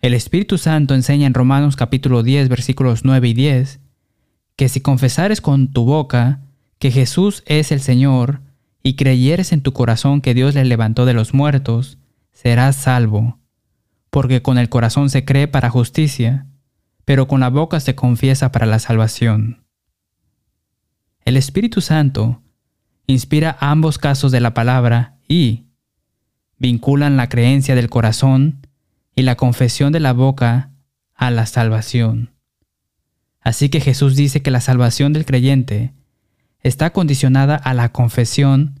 El 0.00 0.14
Espíritu 0.14 0.58
Santo 0.58 0.94
enseña 0.94 1.26
en 1.26 1.34
Romanos 1.34 1.76
capítulo 1.76 2.22
10 2.22 2.48
versículos 2.48 3.04
9 3.04 3.28
y 3.28 3.34
10 3.34 3.80
que 4.56 4.68
si 4.68 4.80
confesares 4.80 5.40
con 5.40 5.72
tu 5.72 5.84
boca 5.84 6.40
que 6.78 6.90
Jesús 6.90 7.42
es 7.46 7.72
el 7.72 7.80
Señor 7.80 8.40
y 8.82 8.96
creyeres 8.96 9.52
en 9.52 9.62
tu 9.62 9.72
corazón 9.72 10.20
que 10.20 10.34
Dios 10.34 10.54
le 10.54 10.64
levantó 10.64 11.06
de 11.06 11.14
los 11.14 11.34
muertos, 11.34 11.98
serás 12.32 12.76
salvo. 12.76 13.38
Porque 14.10 14.42
con 14.42 14.58
el 14.58 14.68
corazón 14.68 15.10
se 15.10 15.24
cree 15.24 15.48
para 15.48 15.70
justicia, 15.70 16.46
pero 17.04 17.28
con 17.28 17.40
la 17.40 17.50
boca 17.50 17.80
se 17.80 17.94
confiesa 17.94 18.52
para 18.52 18.66
la 18.66 18.78
salvación. 18.78 19.64
El 21.24 21.36
Espíritu 21.36 21.80
Santo 21.80 22.42
inspira 23.06 23.56
ambos 23.60 23.98
casos 23.98 24.32
de 24.32 24.40
la 24.40 24.54
palabra 24.54 25.18
y 25.28 25.64
vinculan 26.58 27.16
la 27.16 27.28
creencia 27.28 27.74
del 27.74 27.90
corazón 27.90 28.66
y 29.14 29.22
la 29.22 29.36
confesión 29.36 29.92
de 29.92 30.00
la 30.00 30.12
boca 30.12 30.70
a 31.14 31.30
la 31.30 31.46
salvación. 31.46 32.34
Así 33.40 33.68
que 33.68 33.80
Jesús 33.80 34.16
dice 34.16 34.42
que 34.42 34.50
la 34.50 34.60
salvación 34.60 35.12
del 35.12 35.26
creyente 35.26 35.92
está 36.62 36.90
condicionada 36.90 37.56
a 37.56 37.74
la 37.74 37.92
confesión. 37.92 38.80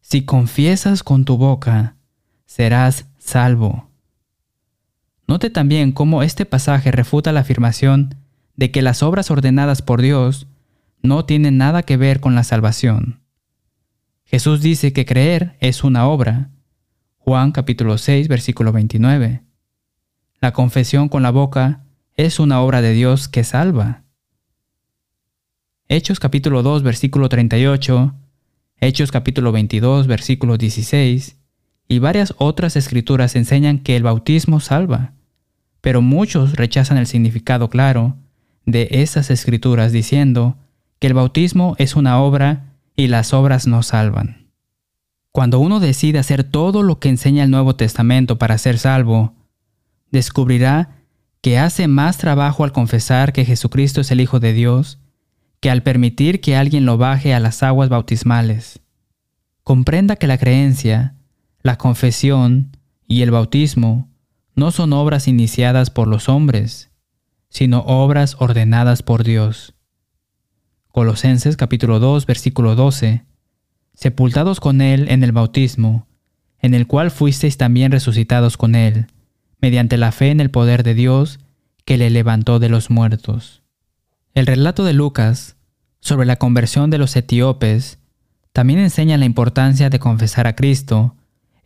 Si 0.00 0.22
confiesas 0.24 1.02
con 1.02 1.24
tu 1.24 1.36
boca, 1.36 1.96
serás 2.46 3.06
salvo. 3.18 3.89
Note 5.30 5.48
también 5.48 5.92
cómo 5.92 6.24
este 6.24 6.44
pasaje 6.44 6.90
refuta 6.90 7.30
la 7.30 7.38
afirmación 7.38 8.16
de 8.56 8.72
que 8.72 8.82
las 8.82 9.00
obras 9.04 9.30
ordenadas 9.30 9.80
por 9.80 10.02
Dios 10.02 10.48
no 11.02 11.24
tienen 11.24 11.56
nada 11.56 11.84
que 11.84 11.96
ver 11.96 12.18
con 12.18 12.34
la 12.34 12.42
salvación. 12.42 13.20
Jesús 14.24 14.60
dice 14.60 14.92
que 14.92 15.06
creer 15.06 15.56
es 15.60 15.84
una 15.84 16.08
obra. 16.08 16.50
Juan 17.18 17.52
capítulo 17.52 17.96
6 17.96 18.26
versículo 18.26 18.72
29. 18.72 19.44
La 20.40 20.52
confesión 20.52 21.08
con 21.08 21.22
la 21.22 21.30
boca 21.30 21.84
es 22.16 22.40
una 22.40 22.60
obra 22.60 22.82
de 22.82 22.92
Dios 22.92 23.28
que 23.28 23.44
salva. 23.44 24.02
Hechos 25.86 26.18
capítulo 26.18 26.64
2 26.64 26.82
versículo 26.82 27.28
38, 27.28 28.16
Hechos 28.78 29.12
capítulo 29.12 29.52
22 29.52 30.08
versículo 30.08 30.58
16 30.58 31.36
y 31.86 32.00
varias 32.00 32.34
otras 32.38 32.74
escrituras 32.74 33.36
enseñan 33.36 33.78
que 33.78 33.94
el 33.94 34.02
bautismo 34.02 34.58
salva, 34.58 35.14
pero 35.80 36.02
muchos 36.02 36.54
rechazan 36.54 36.98
el 36.98 37.06
significado 37.06 37.68
claro 37.68 38.16
de 38.66 38.88
esas 38.90 39.30
escrituras 39.30 39.92
diciendo 39.92 40.56
que 40.98 41.06
el 41.06 41.14
bautismo 41.14 41.74
es 41.78 41.96
una 41.96 42.20
obra 42.20 42.74
y 42.96 43.08
las 43.08 43.32
obras 43.32 43.66
no 43.66 43.82
salvan. 43.82 44.48
Cuando 45.32 45.60
uno 45.60 45.80
decide 45.80 46.18
hacer 46.18 46.44
todo 46.44 46.82
lo 46.82 46.98
que 46.98 47.08
enseña 47.08 47.44
el 47.44 47.50
Nuevo 47.50 47.76
Testamento 47.76 48.36
para 48.38 48.58
ser 48.58 48.78
salvo, 48.78 49.34
descubrirá 50.10 50.96
que 51.40 51.58
hace 51.58 51.88
más 51.88 52.18
trabajo 52.18 52.64
al 52.64 52.72
confesar 52.72 53.32
que 53.32 53.44
Jesucristo 53.44 54.00
es 54.00 54.10
el 54.10 54.20
Hijo 54.20 54.40
de 54.40 54.52
Dios 54.52 54.98
que 55.60 55.70
al 55.70 55.82
permitir 55.82 56.40
que 56.40 56.56
alguien 56.56 56.86
lo 56.86 56.96
baje 56.96 57.34
a 57.34 57.40
las 57.40 57.62
aguas 57.62 57.88
bautismales. 57.88 58.80
Comprenda 59.62 60.16
que 60.16 60.26
la 60.26 60.38
creencia, 60.38 61.14
la 61.62 61.76
confesión 61.76 62.76
y 63.06 63.22
el 63.22 63.30
bautismo 63.30 64.08
no 64.60 64.72
son 64.72 64.92
obras 64.92 65.26
iniciadas 65.26 65.88
por 65.88 66.06
los 66.06 66.28
hombres, 66.28 66.90
sino 67.48 67.80
obras 67.80 68.36
ordenadas 68.40 69.02
por 69.02 69.24
Dios. 69.24 69.72
Colosenses 70.88 71.56
capítulo 71.56 71.98
2 71.98 72.26
versículo 72.26 72.74
12 72.76 73.24
Sepultados 73.94 74.60
con 74.60 74.82
Él 74.82 75.08
en 75.08 75.24
el 75.24 75.32
bautismo, 75.32 76.06
en 76.58 76.74
el 76.74 76.86
cual 76.86 77.10
fuisteis 77.10 77.56
también 77.56 77.90
resucitados 77.90 78.58
con 78.58 78.74
Él, 78.74 79.06
mediante 79.62 79.96
la 79.96 80.12
fe 80.12 80.28
en 80.28 80.40
el 80.40 80.50
poder 80.50 80.82
de 80.82 80.92
Dios 80.92 81.40
que 81.86 81.96
le 81.96 82.10
levantó 82.10 82.58
de 82.58 82.68
los 82.68 82.90
muertos. 82.90 83.62
El 84.34 84.44
relato 84.44 84.84
de 84.84 84.92
Lucas 84.92 85.56
sobre 86.00 86.26
la 86.26 86.36
conversión 86.36 86.90
de 86.90 86.98
los 86.98 87.16
etíopes 87.16 87.98
también 88.52 88.78
enseña 88.78 89.16
la 89.16 89.24
importancia 89.24 89.88
de 89.88 89.98
confesar 89.98 90.46
a 90.46 90.54
Cristo 90.54 91.16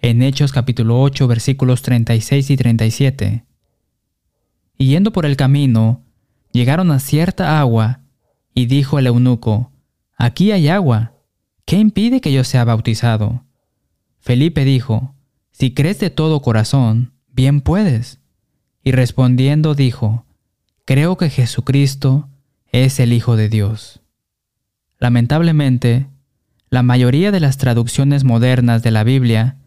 en 0.04 0.20
Hechos 0.20 0.52
capítulo 0.52 1.00
8 1.00 1.26
versículos 1.26 1.80
36 1.80 2.50
y 2.50 2.56
37. 2.58 3.44
Y 4.76 4.86
yendo 4.88 5.14
por 5.14 5.24
el 5.24 5.38
camino, 5.38 6.02
llegaron 6.52 6.90
a 6.90 6.98
cierta 6.98 7.58
agua, 7.58 8.00
y 8.52 8.66
dijo 8.66 8.98
el 8.98 9.06
eunuco, 9.06 9.72
Aquí 10.18 10.52
hay 10.52 10.68
agua, 10.68 11.14
¿qué 11.64 11.78
impide 11.78 12.20
que 12.20 12.34
yo 12.34 12.44
sea 12.44 12.64
bautizado? 12.64 13.46
Felipe 14.20 14.66
dijo, 14.66 15.14
Si 15.52 15.72
crees 15.72 16.00
de 16.00 16.10
todo 16.10 16.42
corazón, 16.42 17.14
bien 17.32 17.62
puedes. 17.62 18.20
Y 18.82 18.92
respondiendo 18.92 19.74
dijo, 19.74 20.26
Creo 20.84 21.16
que 21.16 21.30
Jesucristo 21.30 22.28
es 22.70 23.00
el 23.00 23.14
Hijo 23.14 23.36
de 23.36 23.48
Dios. 23.48 24.02
Lamentablemente, 24.98 26.08
la 26.68 26.82
mayoría 26.82 27.30
de 27.30 27.40
las 27.40 27.56
traducciones 27.56 28.24
modernas 28.24 28.82
de 28.82 28.90
la 28.90 29.02
Biblia 29.02 29.63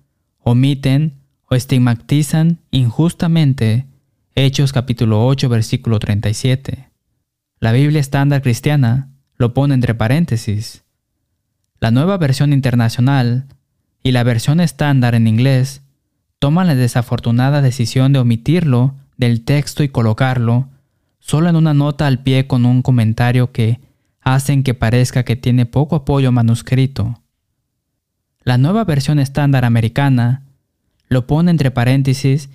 omiten 0.50 1.20
o 1.50 1.56
estigmatizan 1.56 2.60
injustamente 2.72 3.86
Hechos 4.34 4.72
capítulo 4.72 5.27
8 5.27 5.50
versículo 5.50 6.00
37. 6.00 6.89
La 7.60 7.74
Biblia 7.74 8.00
estándar 8.00 8.42
cristiana 8.42 9.10
lo 9.36 9.54
pone 9.54 9.74
entre 9.74 9.94
paréntesis. 9.94 10.86
La 11.82 11.92
nueva 11.92 12.18
versión 12.18 12.54
internacional 12.54 13.48
y 14.04 14.13
la 14.13 14.24
versión 14.24 14.62
estándar 14.62 15.16
en 15.16 15.27
inglés 15.27 15.82
toman 16.39 16.68
la 16.68 16.75
desafortunada 16.75 17.62
decisión 17.62 18.13
de 18.13 18.20
omitirlo 18.20 18.96
del 19.18 19.44
texto 19.44 19.84
y 19.84 19.89
colocarlo 19.89 20.70
solo 21.20 21.50
en 21.50 21.58
una 21.58 21.74
nota 21.74 22.08
al 22.08 22.24
pie 22.24 22.48
con 22.48 22.66
un 22.66 22.84
comentario 22.84 23.51
que 23.51 23.82
hacen 24.22 24.63
que 24.63 24.74
parezca 24.74 25.24
que 25.24 25.36
tiene 25.36 25.66
poco 25.66 25.98
apoyo 25.98 26.32
manuscrito. 26.32 27.22
La 28.48 28.58
nueva 28.58 28.86
versión 28.86 29.20
estándar 29.20 29.66
americana 29.66 30.46
lo 31.10 31.27
pone 31.27 31.51
entre 31.51 31.70
paréntesis 31.70 32.50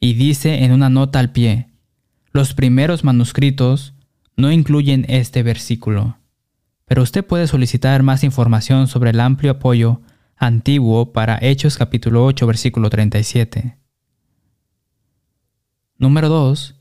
y 0.00 0.14
dice 0.14 0.64
en 0.64 0.72
una 0.72 0.90
nota 0.90 1.20
al 1.20 1.30
pie, 1.30 1.68
los 2.32 2.52
primeros 2.52 3.04
manuscritos 3.04 3.94
no 4.36 4.50
incluyen 4.50 5.06
este 5.08 5.44
versículo, 5.44 6.18
pero 6.84 7.04
usted 7.04 7.24
puede 7.24 7.46
solicitar 7.46 8.02
más 8.02 8.24
información 8.24 8.88
sobre 8.88 9.10
el 9.10 9.20
amplio 9.20 9.52
apoyo 9.52 10.00
antiguo 10.36 11.12
para 11.12 11.38
Hechos 11.40 11.78
capítulo 11.78 12.24
8 12.24 12.44
versículo 12.44 12.90
37. 12.90 13.78
Número 15.96 16.28
2. 16.28 16.74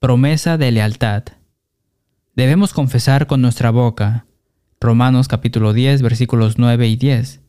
Promesa 0.00 0.58
de 0.58 0.72
lealtad. 0.72 1.22
Debemos 2.34 2.72
confesar 2.72 3.28
con 3.28 3.40
nuestra 3.40 3.70
boca. 3.70 4.26
Romanos 4.80 5.28
capítulo 5.28 5.72
10 5.72 6.02
versículos 6.02 6.58
9 6.58 6.88
y 6.88 6.96
10. 6.96 7.40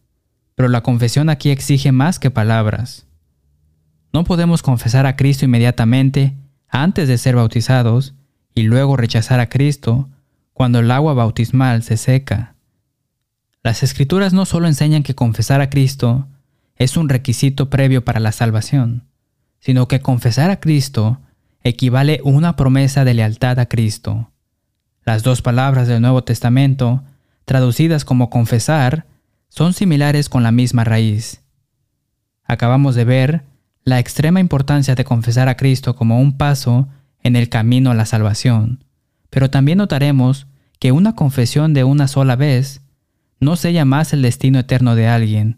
Pero 0.55 0.69
la 0.69 0.81
confesión 0.81 1.29
aquí 1.29 1.49
exige 1.49 1.91
más 1.91 2.19
que 2.19 2.31
palabras. 2.31 3.05
No 4.13 4.23
podemos 4.23 4.61
confesar 4.61 5.05
a 5.05 5.15
Cristo 5.15 5.45
inmediatamente 5.45 6.35
antes 6.69 7.07
de 7.07 7.17
ser 7.17 7.35
bautizados 7.35 8.13
y 8.53 8.63
luego 8.63 8.97
rechazar 8.97 9.39
a 9.39 9.49
Cristo 9.49 10.09
cuando 10.53 10.79
el 10.79 10.91
agua 10.91 11.13
bautismal 11.13 11.83
se 11.83 11.97
seca. 11.97 12.55
Las 13.63 13.83
escrituras 13.83 14.33
no 14.33 14.45
solo 14.45 14.67
enseñan 14.67 15.03
que 15.03 15.15
confesar 15.15 15.61
a 15.61 15.69
Cristo 15.69 16.27
es 16.75 16.97
un 16.97 17.09
requisito 17.09 17.69
previo 17.69 18.03
para 18.03 18.19
la 18.19 18.31
salvación, 18.31 19.03
sino 19.59 19.87
que 19.87 20.01
confesar 20.01 20.49
a 20.49 20.59
Cristo 20.59 21.19
equivale 21.63 22.21
a 22.23 22.27
una 22.27 22.55
promesa 22.55 23.05
de 23.05 23.13
lealtad 23.13 23.59
a 23.59 23.67
Cristo. 23.67 24.31
Las 25.05 25.23
dos 25.23 25.41
palabras 25.41 25.87
del 25.87 26.01
Nuevo 26.01 26.23
Testamento, 26.23 27.03
traducidas 27.45 28.03
como 28.03 28.29
confesar, 28.29 29.05
son 29.51 29.73
similares 29.73 30.29
con 30.29 30.43
la 30.43 30.53
misma 30.53 30.85
raíz. 30.85 31.41
Acabamos 32.45 32.95
de 32.95 33.03
ver 33.03 33.43
la 33.83 33.99
extrema 33.99 34.39
importancia 34.39 34.95
de 34.95 35.03
confesar 35.03 35.49
a 35.49 35.57
Cristo 35.57 35.93
como 35.93 36.21
un 36.21 36.37
paso 36.37 36.87
en 37.21 37.35
el 37.35 37.49
camino 37.49 37.91
a 37.91 37.93
la 37.93 38.05
salvación, 38.05 38.85
pero 39.29 39.49
también 39.49 39.79
notaremos 39.79 40.47
que 40.79 40.93
una 40.93 41.15
confesión 41.15 41.73
de 41.73 41.83
una 41.83 42.07
sola 42.07 42.37
vez 42.37 42.81
no 43.41 43.57
sella 43.57 43.83
más 43.83 44.13
el 44.13 44.21
destino 44.21 44.57
eterno 44.57 44.95
de 44.95 45.09
alguien 45.09 45.57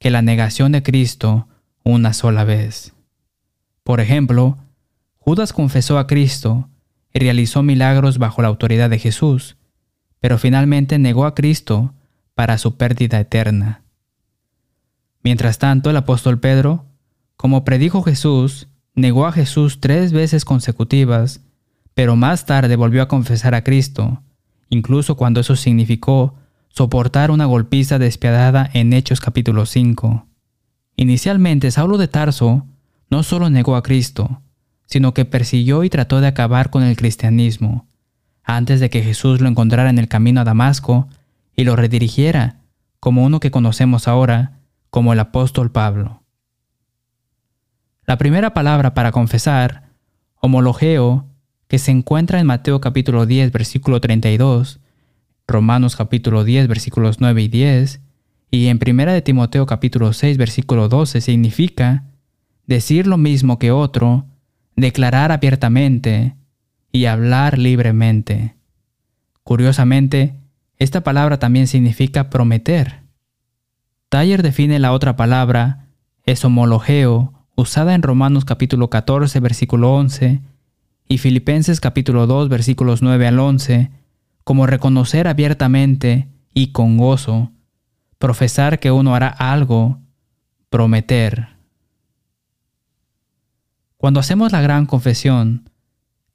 que 0.00 0.10
la 0.10 0.22
negación 0.22 0.72
de 0.72 0.82
Cristo 0.82 1.46
una 1.84 2.14
sola 2.14 2.42
vez. 2.42 2.94
Por 3.84 4.00
ejemplo, 4.00 4.58
Judas 5.18 5.52
confesó 5.52 6.00
a 6.00 6.08
Cristo 6.08 6.68
y 7.14 7.20
realizó 7.20 7.62
milagros 7.62 8.18
bajo 8.18 8.42
la 8.42 8.48
autoridad 8.48 8.90
de 8.90 8.98
Jesús, 8.98 9.56
pero 10.18 10.36
finalmente 10.36 10.98
negó 10.98 11.26
a 11.26 11.36
Cristo 11.36 11.94
para 12.40 12.56
su 12.56 12.78
pérdida 12.78 13.20
eterna. 13.20 13.82
Mientras 15.22 15.58
tanto, 15.58 15.90
el 15.90 15.96
apóstol 15.98 16.40
Pedro, 16.40 16.86
como 17.36 17.64
predijo 17.64 18.02
Jesús, 18.02 18.68
negó 18.94 19.26
a 19.26 19.32
Jesús 19.32 19.78
tres 19.78 20.10
veces 20.10 20.46
consecutivas, 20.46 21.42
pero 21.92 22.16
más 22.16 22.46
tarde 22.46 22.76
volvió 22.76 23.02
a 23.02 23.08
confesar 23.08 23.54
a 23.54 23.62
Cristo, 23.62 24.22
incluso 24.70 25.18
cuando 25.18 25.40
eso 25.40 25.54
significó 25.54 26.34
soportar 26.70 27.30
una 27.30 27.44
golpiza 27.44 27.98
despiadada 27.98 28.70
en 28.72 28.94
Hechos 28.94 29.20
capítulo 29.20 29.66
5. 29.66 30.26
Inicialmente, 30.96 31.70
Saulo 31.70 31.98
de 31.98 32.08
Tarso 32.08 32.66
no 33.10 33.22
solo 33.22 33.50
negó 33.50 33.76
a 33.76 33.82
Cristo, 33.82 34.40
sino 34.86 35.12
que 35.12 35.26
persiguió 35.26 35.84
y 35.84 35.90
trató 35.90 36.22
de 36.22 36.28
acabar 36.28 36.70
con 36.70 36.84
el 36.84 36.96
cristianismo, 36.96 37.86
antes 38.44 38.80
de 38.80 38.88
que 38.88 39.02
Jesús 39.02 39.42
lo 39.42 39.48
encontrara 39.50 39.90
en 39.90 39.98
el 39.98 40.08
camino 40.08 40.40
a 40.40 40.44
Damasco 40.44 41.06
y 41.60 41.64
lo 41.64 41.76
redirigiera, 41.76 42.62
como 43.00 43.22
uno 43.22 43.38
que 43.38 43.50
conocemos 43.50 44.08
ahora, 44.08 44.60
como 44.88 45.12
el 45.12 45.20
apóstol 45.20 45.70
Pablo. 45.70 46.22
La 48.06 48.16
primera 48.16 48.54
palabra 48.54 48.94
para 48.94 49.12
confesar, 49.12 49.90
homologeo, 50.36 51.26
que 51.68 51.78
se 51.78 51.90
encuentra 51.90 52.40
en 52.40 52.46
Mateo 52.46 52.80
capítulo 52.80 53.26
10 53.26 53.52
versículo 53.52 54.00
32, 54.00 54.80
Romanos 55.46 55.96
capítulo 55.96 56.44
10 56.44 56.66
versículos 56.66 57.20
9 57.20 57.42
y 57.42 57.48
10, 57.48 58.00
y 58.50 58.68
en 58.68 58.80
1 58.82 59.12
de 59.12 59.20
Timoteo 59.20 59.66
capítulo 59.66 60.14
6 60.14 60.38
versículo 60.38 60.88
12 60.88 61.20
significa 61.20 62.04
decir 62.66 63.06
lo 63.06 63.18
mismo 63.18 63.58
que 63.58 63.70
otro, 63.70 64.24
declarar 64.76 65.30
abiertamente 65.30 66.36
y 66.90 67.04
hablar 67.04 67.58
libremente. 67.58 68.56
Curiosamente, 69.44 70.40
esta 70.80 71.02
palabra 71.02 71.38
también 71.38 71.66
significa 71.66 72.30
prometer. 72.30 73.02
Taller 74.08 74.42
define 74.42 74.78
la 74.78 74.92
otra 74.92 75.14
palabra, 75.14 75.86
es 76.24 76.42
homologeo, 76.42 77.34
usada 77.54 77.94
en 77.94 78.02
Romanos 78.02 78.46
capítulo 78.46 78.88
14 78.88 79.40
versículo 79.40 79.94
11 79.94 80.40
y 81.06 81.18
Filipenses 81.18 81.80
capítulo 81.80 82.26
2 82.26 82.48
versículos 82.48 83.02
9 83.02 83.26
al 83.26 83.38
11, 83.38 83.90
como 84.42 84.66
reconocer 84.66 85.28
abiertamente 85.28 86.28
y 86.54 86.72
con 86.72 86.96
gozo, 86.96 87.52
profesar 88.18 88.80
que 88.80 88.90
uno 88.90 89.14
hará 89.14 89.28
algo, 89.28 90.00
prometer. 90.70 91.48
Cuando 93.98 94.18
hacemos 94.18 94.50
la 94.50 94.62
gran 94.62 94.86
confesión, 94.86 95.69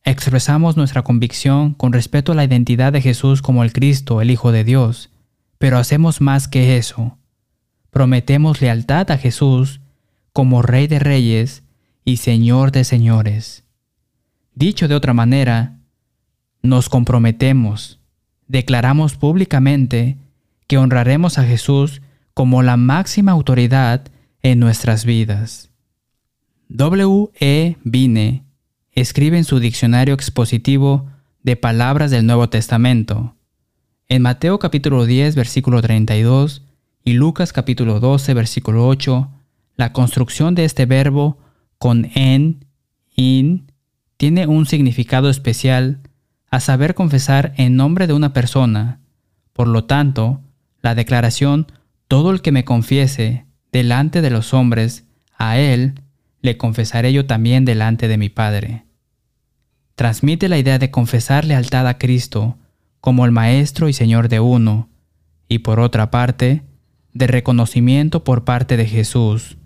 expresamos 0.06 0.78
nuestra 0.78 1.02
convicción 1.02 1.74
con 1.74 1.91
respecto 1.91 2.32
a 2.32 2.36
la 2.36 2.44
identidad 2.44 2.94
de 2.94 3.02
Jesús 3.02 3.41
como 3.41 3.63
el 3.63 3.74
Cristo, 3.74 4.22
el 4.22 4.30
Hijo 4.30 4.52
de 4.52 4.63
Dios, 4.63 5.10
pero 5.58 5.80
hacemos 5.80 6.22
más 6.22 6.48
que 6.48 6.78
eso. 6.78 7.18
Prometemos 7.89 8.62
lealtad 8.62 9.10
a 9.10 9.18
Jesús 9.18 9.82
como 10.32 10.62
Rey 10.62 10.88
de 10.88 11.00
Reyes 11.00 11.63
y 12.06 12.18
Señor 12.18 12.72
de 12.72 12.84
Señores. 12.84 13.63
Dicho 14.54 14.88
de 14.88 14.96
otra 14.96 15.13
manera, 15.13 15.80
nos 16.62 16.88
comprometemos, 16.88 18.00
declaramos 18.48 19.15
públicamente 19.15 20.18
que 20.68 20.78
honraremos 20.78 21.39
a 21.39 21.46
Jesús 21.46 22.02
como 22.34 22.62
la 22.62 22.78
máxima 22.78 23.32
autoridad 23.32 24.04
en 24.44 24.60
nuestras 24.60 25.04
vidas. 25.06 25.72
W. 26.70 27.30
E. 27.39 27.78
Vine 27.84 28.45
escribe 28.96 29.38
en 29.38 29.44
su 29.44 29.60
diccionario 29.60 30.14
expositivo 30.14 31.06
de 31.44 31.58
palabras 31.58 32.12
del 32.12 32.26
Nuevo 32.26 32.50
Testamento. 32.50 33.36
En 34.08 34.22
Mateo 34.22 34.58
capítulo 34.58 35.06
10 35.06 35.36
versículo 35.36 35.82
32 35.82 36.64
y 37.04 37.14
Lucas 37.14 37.52
capítulo 37.52 38.00
12 38.00 38.34
versículo 38.34 38.88
8, 38.88 39.30
la 39.76 39.92
construcción 39.92 40.56
de 40.56 40.64
este 40.64 40.86
verbo 40.86 41.38
con 41.78 42.10
en, 42.16 42.66
in, 43.16 43.72
tiene 44.16 44.48
un 44.48 44.66
significado 44.66 45.30
especial 45.30 46.00
a 46.50 46.62
saber 46.62 46.96
confesar 46.96 47.54
en 47.58 47.76
nombre 47.76 48.08
de 48.08 48.14
una 48.14 48.32
persona. 48.32 49.02
Por 49.52 49.68
lo 49.68 49.84
tanto, 49.84 50.42
la 50.82 50.96
declaración 50.96 51.68
todo 52.08 52.32
el 52.32 52.42
que 52.42 52.54
me 52.54 52.64
confiese 52.64 53.46
delante 53.74 54.22
de 54.22 54.30
los 54.30 54.54
hombres, 54.54 55.04
a 55.38 55.58
él 55.58 55.96
le 56.46 56.58
confesaré 56.58 57.12
yo 57.12 57.26
también 57.26 57.66
delante 57.66 58.08
de 58.08 58.18
mi 58.18 58.30
Padre. 58.30 58.86
Transmite 59.96 60.48
la 60.48 60.58
idea 60.58 60.80
de 60.80 60.92
confesar 60.92 61.44
lealtad 61.44 61.88
a 61.88 61.98
Cristo 61.98 62.58
como 63.02 63.26
el 63.26 63.32
Maestro 63.32 63.90
y 63.90 63.94
Señor 63.94 64.30
de 64.30 64.40
uno, 64.40 64.90
y 65.48 65.60
por 65.60 65.80
otra 65.80 66.10
parte, 66.12 66.64
de 67.14 67.28
reconocimiento 67.28 68.24
por 68.24 68.46
parte 68.46 68.78
de 68.78 68.86
Jesús, 68.86 69.58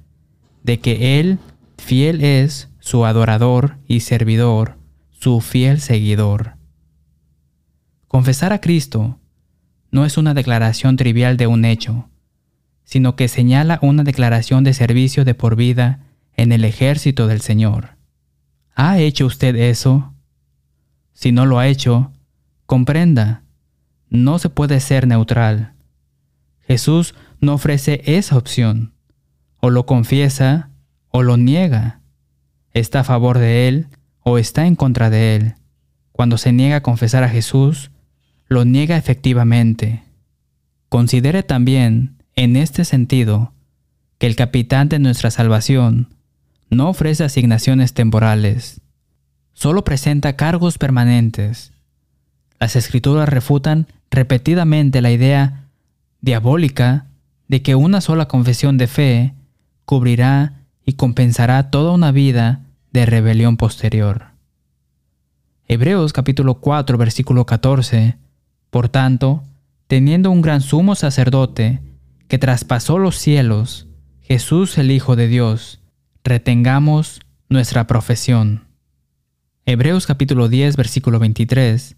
de 0.63 0.80
que 0.80 1.20
Él 1.20 1.39
fiel 1.78 2.24
es 2.24 2.70
su 2.80 3.06
adorador 3.06 3.78
y 3.88 4.02
servidor, 4.02 4.78
su 5.12 5.42
fiel 5.42 5.80
seguidor. 5.80 6.56
Confesar 8.08 8.54
a 8.54 8.62
Cristo 8.62 9.20
no 9.92 10.06
es 10.06 10.18
una 10.18 10.34
declaración 10.34 10.96
trivial 10.96 11.38
de 11.38 11.48
un 11.48 11.65
hecho, 11.65 12.10
sino 12.84 13.15
que 13.15 13.28
señala 13.28 13.80
una 13.82 14.04
declaración 14.04 14.63
de 14.63 14.74
servicio 14.74 15.26
de 15.26 15.36
por 15.36 15.56
vida 15.56 16.09
en 16.41 16.54
el 16.54 16.63
ejército 16.63 17.28
del 17.28 17.41
Señor. 17.41 17.97
¿Ha 18.73 18.97
hecho 18.97 19.25
usted 19.25 19.58
eso? 19.58 20.13
Si 21.12 21.34
no 21.34 21.45
lo 21.45 21.60
ha 21.60 21.67
hecho, 21.67 22.13
comprenda, 22.65 23.43
no 24.10 24.39
se 24.39 24.49
puede 24.49 24.80
ser 24.80 25.06
neutral. 25.06 25.73
Jesús 26.62 27.13
no 27.41 27.56
ofrece 27.56 28.02
esa 28.06 28.38
opción. 28.38 28.93
O 29.60 29.69
lo 29.69 29.86
confiesa 29.86 30.69
o 31.10 31.23
lo 31.23 31.36
niega. 31.36 31.99
Está 32.71 33.02
a 33.02 33.04
favor 33.04 33.38
de 33.38 33.67
él 33.67 33.88
o 34.21 34.38
está 34.38 34.65
en 34.65 34.78
contra 34.78 35.10
de 35.10 35.36
él. 35.36 35.56
Cuando 36.13 36.38
se 36.38 36.54
niega 36.54 36.78
a 36.78 36.84
confesar 36.84 37.25
a 37.25 37.30
Jesús, 37.30 37.91
lo 38.47 38.63
niega 38.63 38.95
efectivamente. 38.95 40.04
Considere 40.88 41.43
también, 41.43 42.23
en 42.38 42.56
este 42.56 42.86
sentido, 42.86 43.52
que 44.19 44.28
el 44.28 44.38
capitán 44.38 44.88
de 44.88 44.99
nuestra 44.99 45.32
salvación 45.32 46.15
no 46.69 46.89
ofrece 46.89 47.23
asignaciones 47.23 47.93
temporales, 47.93 48.82
solo 49.53 49.84
presenta 49.84 50.36
cargos 50.36 50.77
permanentes. 50.77 51.71
Las 52.60 52.75
escrituras 52.75 53.29
refutan 53.29 53.88
repetidamente 54.12 55.01
la 55.01 55.12
idea 55.12 55.65
diabólica 56.21 57.08
de 57.47 57.62
que 57.62 57.75
una 57.75 58.01
sola 58.01 58.27
confesión 58.27 58.77
de 58.77 58.88
fe 58.88 59.34
cubrirá 59.86 60.53
y 60.86 60.93
compensará 60.93 61.71
toda 61.71 61.91
una 61.91 62.12
vida 62.12 62.62
de 62.91 63.05
rebelión 63.05 63.58
posterior. 63.58 64.27
Hebreos 65.67 66.13
capítulo 66.13 66.55
4 66.55 66.97
versículo 66.97 67.45
14 67.45 68.17
Por 68.69 68.89
tanto, 68.89 69.43
teniendo 69.88 70.32
un 70.32 70.41
gran 70.41 70.62
sumo 70.62 70.95
sacerdote 70.95 71.82
que 72.27 72.38
traspasó 72.38 72.97
los 72.97 73.17
cielos, 73.17 73.88
Jesús 74.21 74.77
el 74.77 74.91
Hijo 74.91 75.15
de 75.15 75.27
Dios, 75.27 75.79
retengamos 76.23 77.21
nuestra 77.49 77.88
profesión. 77.88 78.67
Hebreos 79.65 80.05
capítulo 80.05 80.49
10 80.49 80.75
versículo 80.75 81.19
23 81.19 81.95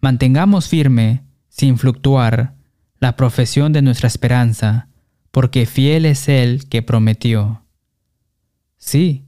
Mantengamos 0.00 0.68
firme, 0.68 1.24
sin 1.48 1.78
fluctuar, 1.78 2.54
la 2.98 3.16
profesión 3.16 3.72
de 3.72 3.82
nuestra 3.82 4.06
esperanza, 4.06 4.88
porque 5.30 5.66
fiel 5.66 6.04
es 6.04 6.28
Él 6.28 6.68
que 6.68 6.82
prometió. 6.82 7.62
Sí, 8.76 9.24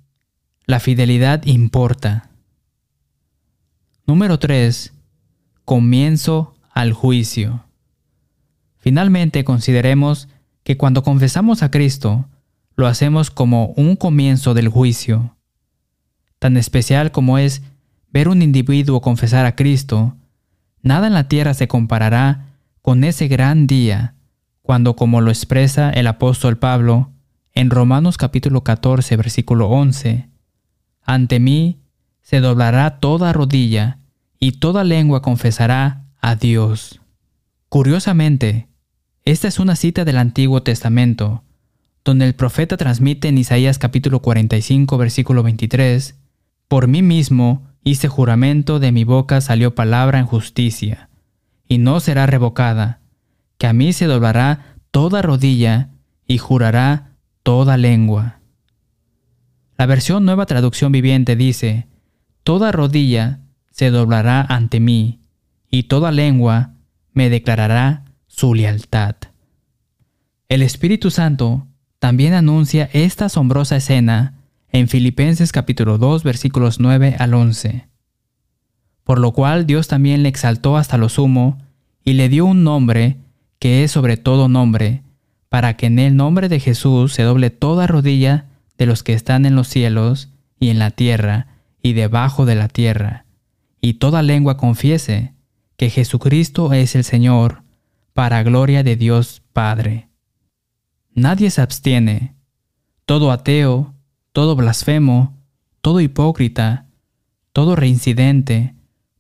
la 0.67 0.81
fidelidad 0.81 1.45
importa. 1.47 2.31
Número 4.07 4.39
3. 4.39 4.93
Comienzo 5.65 6.55
al 6.71 6.93
juicio. 6.93 7.65
Finalmente 8.79 9.45
consideremos 9.45 10.29
que 10.63 10.77
cuando 10.77 11.03
confesamos 11.03 11.63
a 11.63 11.71
Cristo, 11.71 12.29
lo 12.79 12.87
hacemos 12.87 13.33
como 13.33 13.67
un 13.77 13.97
comienzo 13.97 14.55
del 14.55 14.69
juicio. 14.69 15.37
Tan 16.39 16.57
especial 16.57 17.11
como 17.11 17.37
es 17.37 17.63
ver 18.13 18.29
un 18.29 18.41
individuo 18.41 19.01
confesar 19.01 19.47
a 19.47 19.57
Cristo, 19.57 20.15
nada 20.81 21.09
en 21.09 21.13
la 21.13 21.27
tierra 21.27 21.55
se 21.55 21.67
comparará 21.67 22.55
con 22.81 23.03
ese 23.03 23.27
gran 23.27 23.67
día, 23.67 24.15
cuando 24.63 24.95
como 24.95 25.21
lo 25.21 25.33
expresa 25.33 25.91
el 25.91 26.07
apóstol 26.07 26.57
Pablo 26.59 27.11
en 27.53 27.71
Romanos 27.71 28.17
capítulo 28.17 28.63
14 28.63 29.17
versículo 29.17 29.69
11, 29.71 30.29
ante 31.03 31.41
mí 31.41 31.81
se 32.23 32.39
doblará 32.39 33.01
toda 33.01 33.33
rodilla 33.33 33.99
y 34.39 34.53
toda 34.53 34.85
lengua 34.85 35.21
confesará 35.21 36.05
a 36.21 36.37
Dios. 36.37 37.01
Curiosamente, 37.69 38.69
esta 39.25 39.49
es 39.49 39.59
una 39.59 39.75
cita 39.75 40.05
del 40.05 40.17
Antiguo 40.17 40.63
Testamento, 40.63 41.43
donde 42.09 42.25
el 42.25 42.35
profeta 42.35 42.79
transmite 42.79 43.29
en 43.29 43.37
Isaías 43.37 43.79
capítulo 43.79 44.23
45 44.23 44.97
versículo 44.97 45.43
23, 45.43 46.19
Por 46.67 46.89
mí 46.89 47.03
mismo 47.03 47.69
hice 47.85 48.09
juramento, 48.09 48.79
de 48.79 48.93
mi 48.93 49.05
boca 49.05 49.43
salió 49.43 49.75
palabra 49.75 50.19
en 50.19 50.25
justicia 50.25 51.11
y 51.69 51.77
no 51.77 52.01
será 52.01 52.25
revocada, 52.25 53.01
que 53.59 53.67
a 53.67 53.75
mí 53.75 53.93
se 53.93 54.07
doblará 54.07 54.77
toda 54.91 55.21
rodilla 55.21 55.91
y 56.27 56.39
jurará 56.39 57.11
toda 57.43 57.77
lengua. 57.77 58.41
La 59.77 59.85
versión 59.85 60.25
Nueva 60.25 60.47
Traducción 60.47 60.91
Viviente 60.91 61.37
dice, 61.37 61.89
Toda 62.43 62.73
rodilla 62.73 63.41
se 63.71 63.91
doblará 63.91 64.41
ante 64.41 64.81
mí, 64.81 65.21
y 65.71 65.83
toda 65.83 66.11
lengua 66.11 66.73
me 67.13 67.29
declarará 67.29 68.05
su 68.29 68.55
lealtad. 68.55 69.17
El 70.49 70.63
Espíritu 70.63 71.11
Santo 71.11 71.68
también 71.99 72.35
anuncia 72.35 72.89
esta 72.93 73.27
asombrosa 73.27 73.77
escena 73.77 74.35
en 74.71 74.89
Filipenses 74.89 75.53
capítulo 75.53 75.99
2 75.99 76.23
versículos 76.23 76.81
9 76.81 77.17
al 77.19 77.35
11 77.35 77.89
por 79.09 79.21
lo 79.21 79.33
cual 79.33 79.65
Dios 79.65 79.89
también 79.89 80.23
le 80.23 80.29
exaltó 80.29 80.77
hasta 80.77 80.99
lo 80.99 81.09
sumo 81.09 81.57
y 82.05 82.13
le 82.13 82.29
dio 82.29 82.45
un 82.45 82.63
nombre 82.63 83.17
que 83.59 83.83
es 83.83 83.91
sobre 83.91 84.19
todo 84.19 84.49
nombre, 84.49 85.03
para 85.49 85.79
que 85.79 85.87
en 85.87 85.99
el 85.99 86.15
nombre 86.15 86.51
de 86.51 86.61
Jesús 86.61 87.15
se 87.15 87.23
doble 87.23 87.49
toda 87.49 87.87
rodilla 87.87 88.49
de 88.77 88.85
los 88.85 89.03
que 89.03 89.15
están 89.15 89.47
en 89.47 89.57
los 89.57 89.67
cielos 89.67 90.29
y 90.61 90.69
en 90.69 90.79
la 90.79 90.91
tierra 90.91 91.47
y 91.81 91.95
debajo 91.95 92.45
de 92.45 92.55
la 92.55 92.69
tierra, 92.69 93.25
y 93.81 93.95
toda 93.95 94.21
lengua 94.21 94.59
confiese 94.59 95.33
que 95.79 95.89
Jesucristo 95.89 96.75
es 96.75 96.95
el 96.95 97.05
Señor, 97.05 97.63
para 98.13 98.43
gloria 98.43 98.83
de 98.83 98.97
Dios 98.97 99.41
Padre. 99.55 100.08
Nadie 101.19 101.51
se 101.51 101.61
abstiene. 101.61 102.35
Todo 103.05 103.33
ateo, 103.33 103.95
todo 104.33 104.55
blasfemo, 104.55 105.37
todo 105.81 106.01
hipócrita, 106.01 106.87
todo 107.53 107.75
reincidente, 107.75 108.75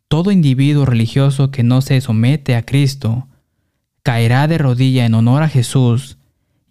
todo 0.06 0.30
individuo 0.30 0.86
religioso 0.86 1.50
que 1.50 1.64
no 1.64 1.80
se 1.80 2.00
somete 2.00 2.54
a 2.54 2.64
Cristo 2.64 3.26
caerá 4.04 4.46
de 4.46 4.58
rodilla 4.58 5.04
en 5.06 5.14
honor 5.14 5.42
a 5.42 5.48
Jesús 5.48 6.18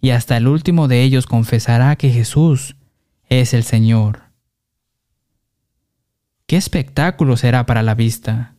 y 0.00 0.10
hasta 0.10 0.36
el 0.36 0.48
último 0.48 0.88
de 0.88 1.02
ellos 1.02 1.26
confesará 1.26 1.94
que 1.96 2.10
Jesús 2.10 2.76
es 3.28 3.52
el 3.52 3.64
Señor. 3.64 4.22
¿Qué 6.46 6.56
espectáculo 6.56 7.36
será 7.36 7.66
para 7.66 7.82
la 7.82 7.94
vista? 7.94 8.54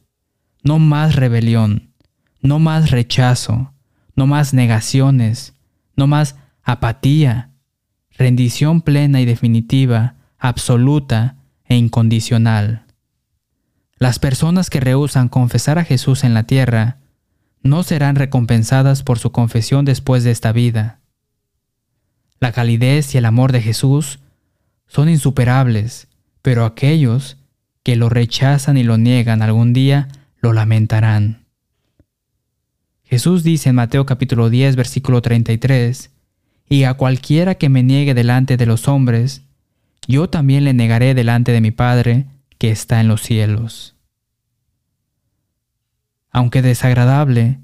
No 0.63 0.77
más 0.77 1.15
rebelión, 1.15 1.93
no 2.41 2.59
más 2.59 2.91
rechazo, 2.91 3.73
no 4.15 4.27
más 4.27 4.53
negaciones, 4.53 5.55
no 5.95 6.05
más 6.05 6.35
apatía, 6.71 7.49
rendición 8.11 8.81
plena 8.81 9.19
y 9.21 9.25
definitiva, 9.25 10.15
absoluta 10.37 11.37
e 11.65 11.75
incondicional. 11.75 12.85
Las 13.97 14.19
personas 14.19 14.69
que 14.69 14.79
rehusan 14.79 15.29
confesar 15.29 15.79
a 15.79 15.83
Jesús 15.83 16.23
en 16.23 16.35
la 16.35 16.43
tierra 16.43 16.99
no 17.63 17.81
serán 17.81 18.15
recompensadas 18.15 19.01
por 19.01 19.17
su 19.17 19.31
confesión 19.31 19.83
después 19.83 20.23
de 20.23 20.31
esta 20.31 20.51
vida. 20.51 20.99
La 22.39 22.51
calidez 22.51 23.15
y 23.15 23.17
el 23.17 23.25
amor 23.25 23.51
de 23.51 23.61
Jesús 23.61 24.19
son 24.87 25.09
insuperables, 25.09 26.07
pero 26.43 26.65
aquellos 26.65 27.37
que 27.81 27.95
lo 27.95 28.09
rechazan 28.09 28.77
y 28.77 28.83
lo 28.83 28.97
niegan 28.97 29.41
algún 29.41 29.73
día 29.73 30.07
lo 30.39 30.53
lamentarán. 30.53 31.47
Jesús 33.03 33.43
dice 33.43 33.69
en 33.69 33.75
Mateo 33.75 34.05
capítulo 34.05 34.51
10 34.51 34.75
versículo 34.75 35.23
33, 35.23 36.11
Y 36.69 36.83
a 36.83 36.93
cualquiera 36.93 37.55
que 37.55 37.67
me 37.67 37.81
niegue 37.81 38.13
delante 38.13 38.55
de 38.55 38.67
los 38.67 38.87
hombres, 38.87 39.41
yo 40.07 40.29
también 40.29 40.63
le 40.63 40.73
negaré 40.73 41.15
delante 41.15 41.51
de 41.51 41.61
mi 41.61 41.71
Padre 41.71 42.27
que 42.59 42.69
está 42.69 43.01
en 43.01 43.07
los 43.07 43.23
cielos. 43.23 43.95
Aunque 46.31 46.61
desagradable, 46.61 47.59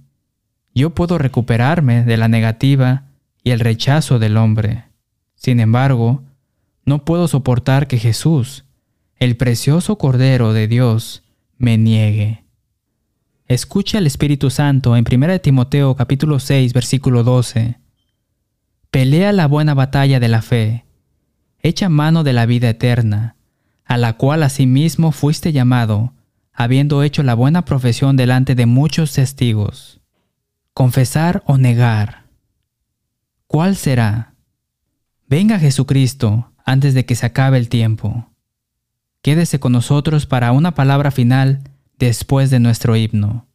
yo 0.73 0.89
puedo 0.89 1.19
recuperarme 1.19 2.03
de 2.03 2.17
la 2.17 2.27
negativa 2.27 3.03
y 3.43 3.51
el 3.51 3.59
rechazo 3.59 4.17
del 4.17 4.37
hombre. 4.37 4.85
Sin 5.35 5.59
embargo, 5.59 6.23
no 6.83 7.05
puedo 7.05 7.27
soportar 7.27 7.87
que 7.87 7.99
Jesús, 7.99 8.65
el 9.17 9.37
precioso 9.37 9.97
Cordero 9.97 10.51
de 10.51 10.67
Dios, 10.67 11.23
me 11.57 11.77
niegue. 11.77 12.43
Escucha 13.47 13.99
al 13.99 14.07
Espíritu 14.07 14.49
Santo 14.49 14.97
en 14.97 15.05
1 15.09 15.39
Timoteo 15.41 15.95
capítulo 15.95 16.39
6 16.39 16.73
versículo 16.73 17.23
12. 17.23 17.84
Pelea 18.95 19.33
la 19.33 19.45
buena 19.47 19.73
batalla 19.73 20.21
de 20.21 20.29
la 20.29 20.41
fe, 20.41 20.85
echa 21.59 21.89
mano 21.89 22.23
de 22.23 22.31
la 22.31 22.45
vida 22.45 22.69
eterna, 22.69 23.35
a 23.83 23.97
la 23.97 24.13
cual 24.13 24.41
asimismo 24.41 25.11
fuiste 25.11 25.51
llamado, 25.51 26.13
habiendo 26.53 27.03
hecho 27.03 27.21
la 27.21 27.33
buena 27.33 27.65
profesión 27.65 28.15
delante 28.15 28.55
de 28.55 28.65
muchos 28.65 29.11
testigos. 29.11 29.99
Confesar 30.73 31.43
o 31.45 31.57
negar. 31.57 32.27
¿Cuál 33.47 33.75
será? 33.75 34.35
Venga 35.27 35.59
Jesucristo 35.59 36.53
antes 36.63 36.93
de 36.93 37.05
que 37.05 37.15
se 37.15 37.25
acabe 37.25 37.57
el 37.57 37.67
tiempo. 37.67 38.29
Quédese 39.21 39.59
con 39.59 39.73
nosotros 39.73 40.25
para 40.25 40.53
una 40.53 40.73
palabra 40.73 41.11
final 41.11 41.69
después 41.99 42.49
de 42.49 42.61
nuestro 42.61 42.95
himno. 42.95 43.45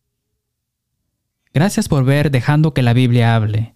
Gracias 1.55 1.89
por 1.89 2.05
ver 2.05 2.31
dejando 2.31 2.75
que 2.75 2.83
la 2.83 2.93
Biblia 2.93 3.35
hable. 3.35 3.73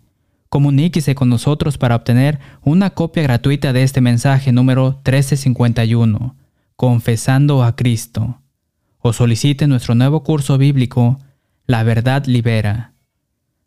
Comuníquese 0.55 1.17
con 1.17 1.31
nosotros 1.31 1.79
para 1.79 1.97
obtener 1.97 2.38
una 2.62 2.90
copia 2.90 3.25
gratuita 3.25 3.73
de 3.73 3.83
este 3.83 4.01
mensaje 4.01 4.53
número 4.53 5.01
1351, 5.05 6.37
Confesando 6.77 7.64
a 7.64 7.75
Cristo, 7.75 8.40
o 9.01 9.12
solicite 9.12 9.67
nuestro 9.67 9.97
nuevo 9.97 10.23
curso 10.23 10.57
bíblico, 10.57 11.19
La 11.67 11.83
Verdad 11.83 12.27
Libera. 12.27 12.93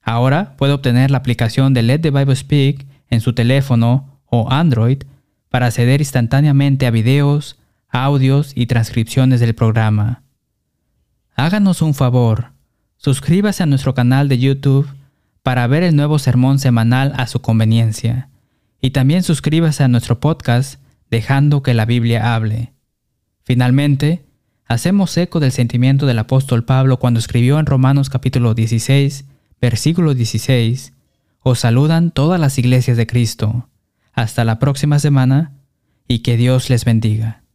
Ahora 0.01 0.55
puede 0.55 0.71
obtener 0.71 1.11
la 1.11 1.17
aplicación 1.17 1.73
de 1.73 1.83
Let 1.83 1.99
the 1.99 2.09
Bible 2.09 2.37
Speak 2.37 2.87
en 3.09 3.19
su 3.19 3.33
teléfono 3.33 4.21
o 4.27 4.49
Android 4.49 4.99
para 5.49 5.65
acceder 5.65 5.99
instantáneamente 5.99 6.87
a 6.87 6.91
videos, 6.91 7.57
audios 7.89 8.53
y 8.55 8.67
transcripciones 8.67 9.41
del 9.41 9.55
programa. 9.55 10.23
Háganos 11.35 11.81
un 11.81 11.93
favor, 11.93 12.53
suscríbase 12.95 13.63
a 13.63 13.65
nuestro 13.65 13.93
canal 13.93 14.29
de 14.29 14.39
YouTube 14.39 14.87
para 15.47 15.65
ver 15.65 15.81
el 15.81 15.95
nuevo 15.95 16.19
sermón 16.19 16.59
semanal 16.59 17.13
a 17.15 17.25
su 17.25 17.39
conveniencia, 17.39 18.27
y 18.81 18.89
también 18.89 19.23
suscríbase 19.23 19.81
a 19.81 19.87
nuestro 19.87 20.19
podcast 20.19 20.81
Dejando 21.09 21.63
que 21.63 21.73
la 21.73 21.85
Biblia 21.85 22.35
hable. 22.35 22.73
Finalmente, 23.45 24.25
hacemos 24.65 25.15
eco 25.15 25.39
del 25.39 25.53
sentimiento 25.53 26.05
del 26.05 26.19
apóstol 26.19 26.65
Pablo 26.65 26.99
cuando 26.99 27.21
escribió 27.21 27.59
en 27.59 27.65
Romanos 27.65 28.09
capítulo 28.09 28.55
16, 28.55 29.23
versículo 29.61 30.13
16, 30.13 30.91
Os 31.39 31.59
saludan 31.59 32.11
todas 32.11 32.41
las 32.41 32.57
iglesias 32.57 32.97
de 32.97 33.07
Cristo. 33.07 33.69
Hasta 34.11 34.43
la 34.43 34.59
próxima 34.59 34.99
semana 34.99 35.53
y 36.09 36.19
que 36.19 36.35
Dios 36.35 36.69
les 36.69 36.83
bendiga. 36.83 37.46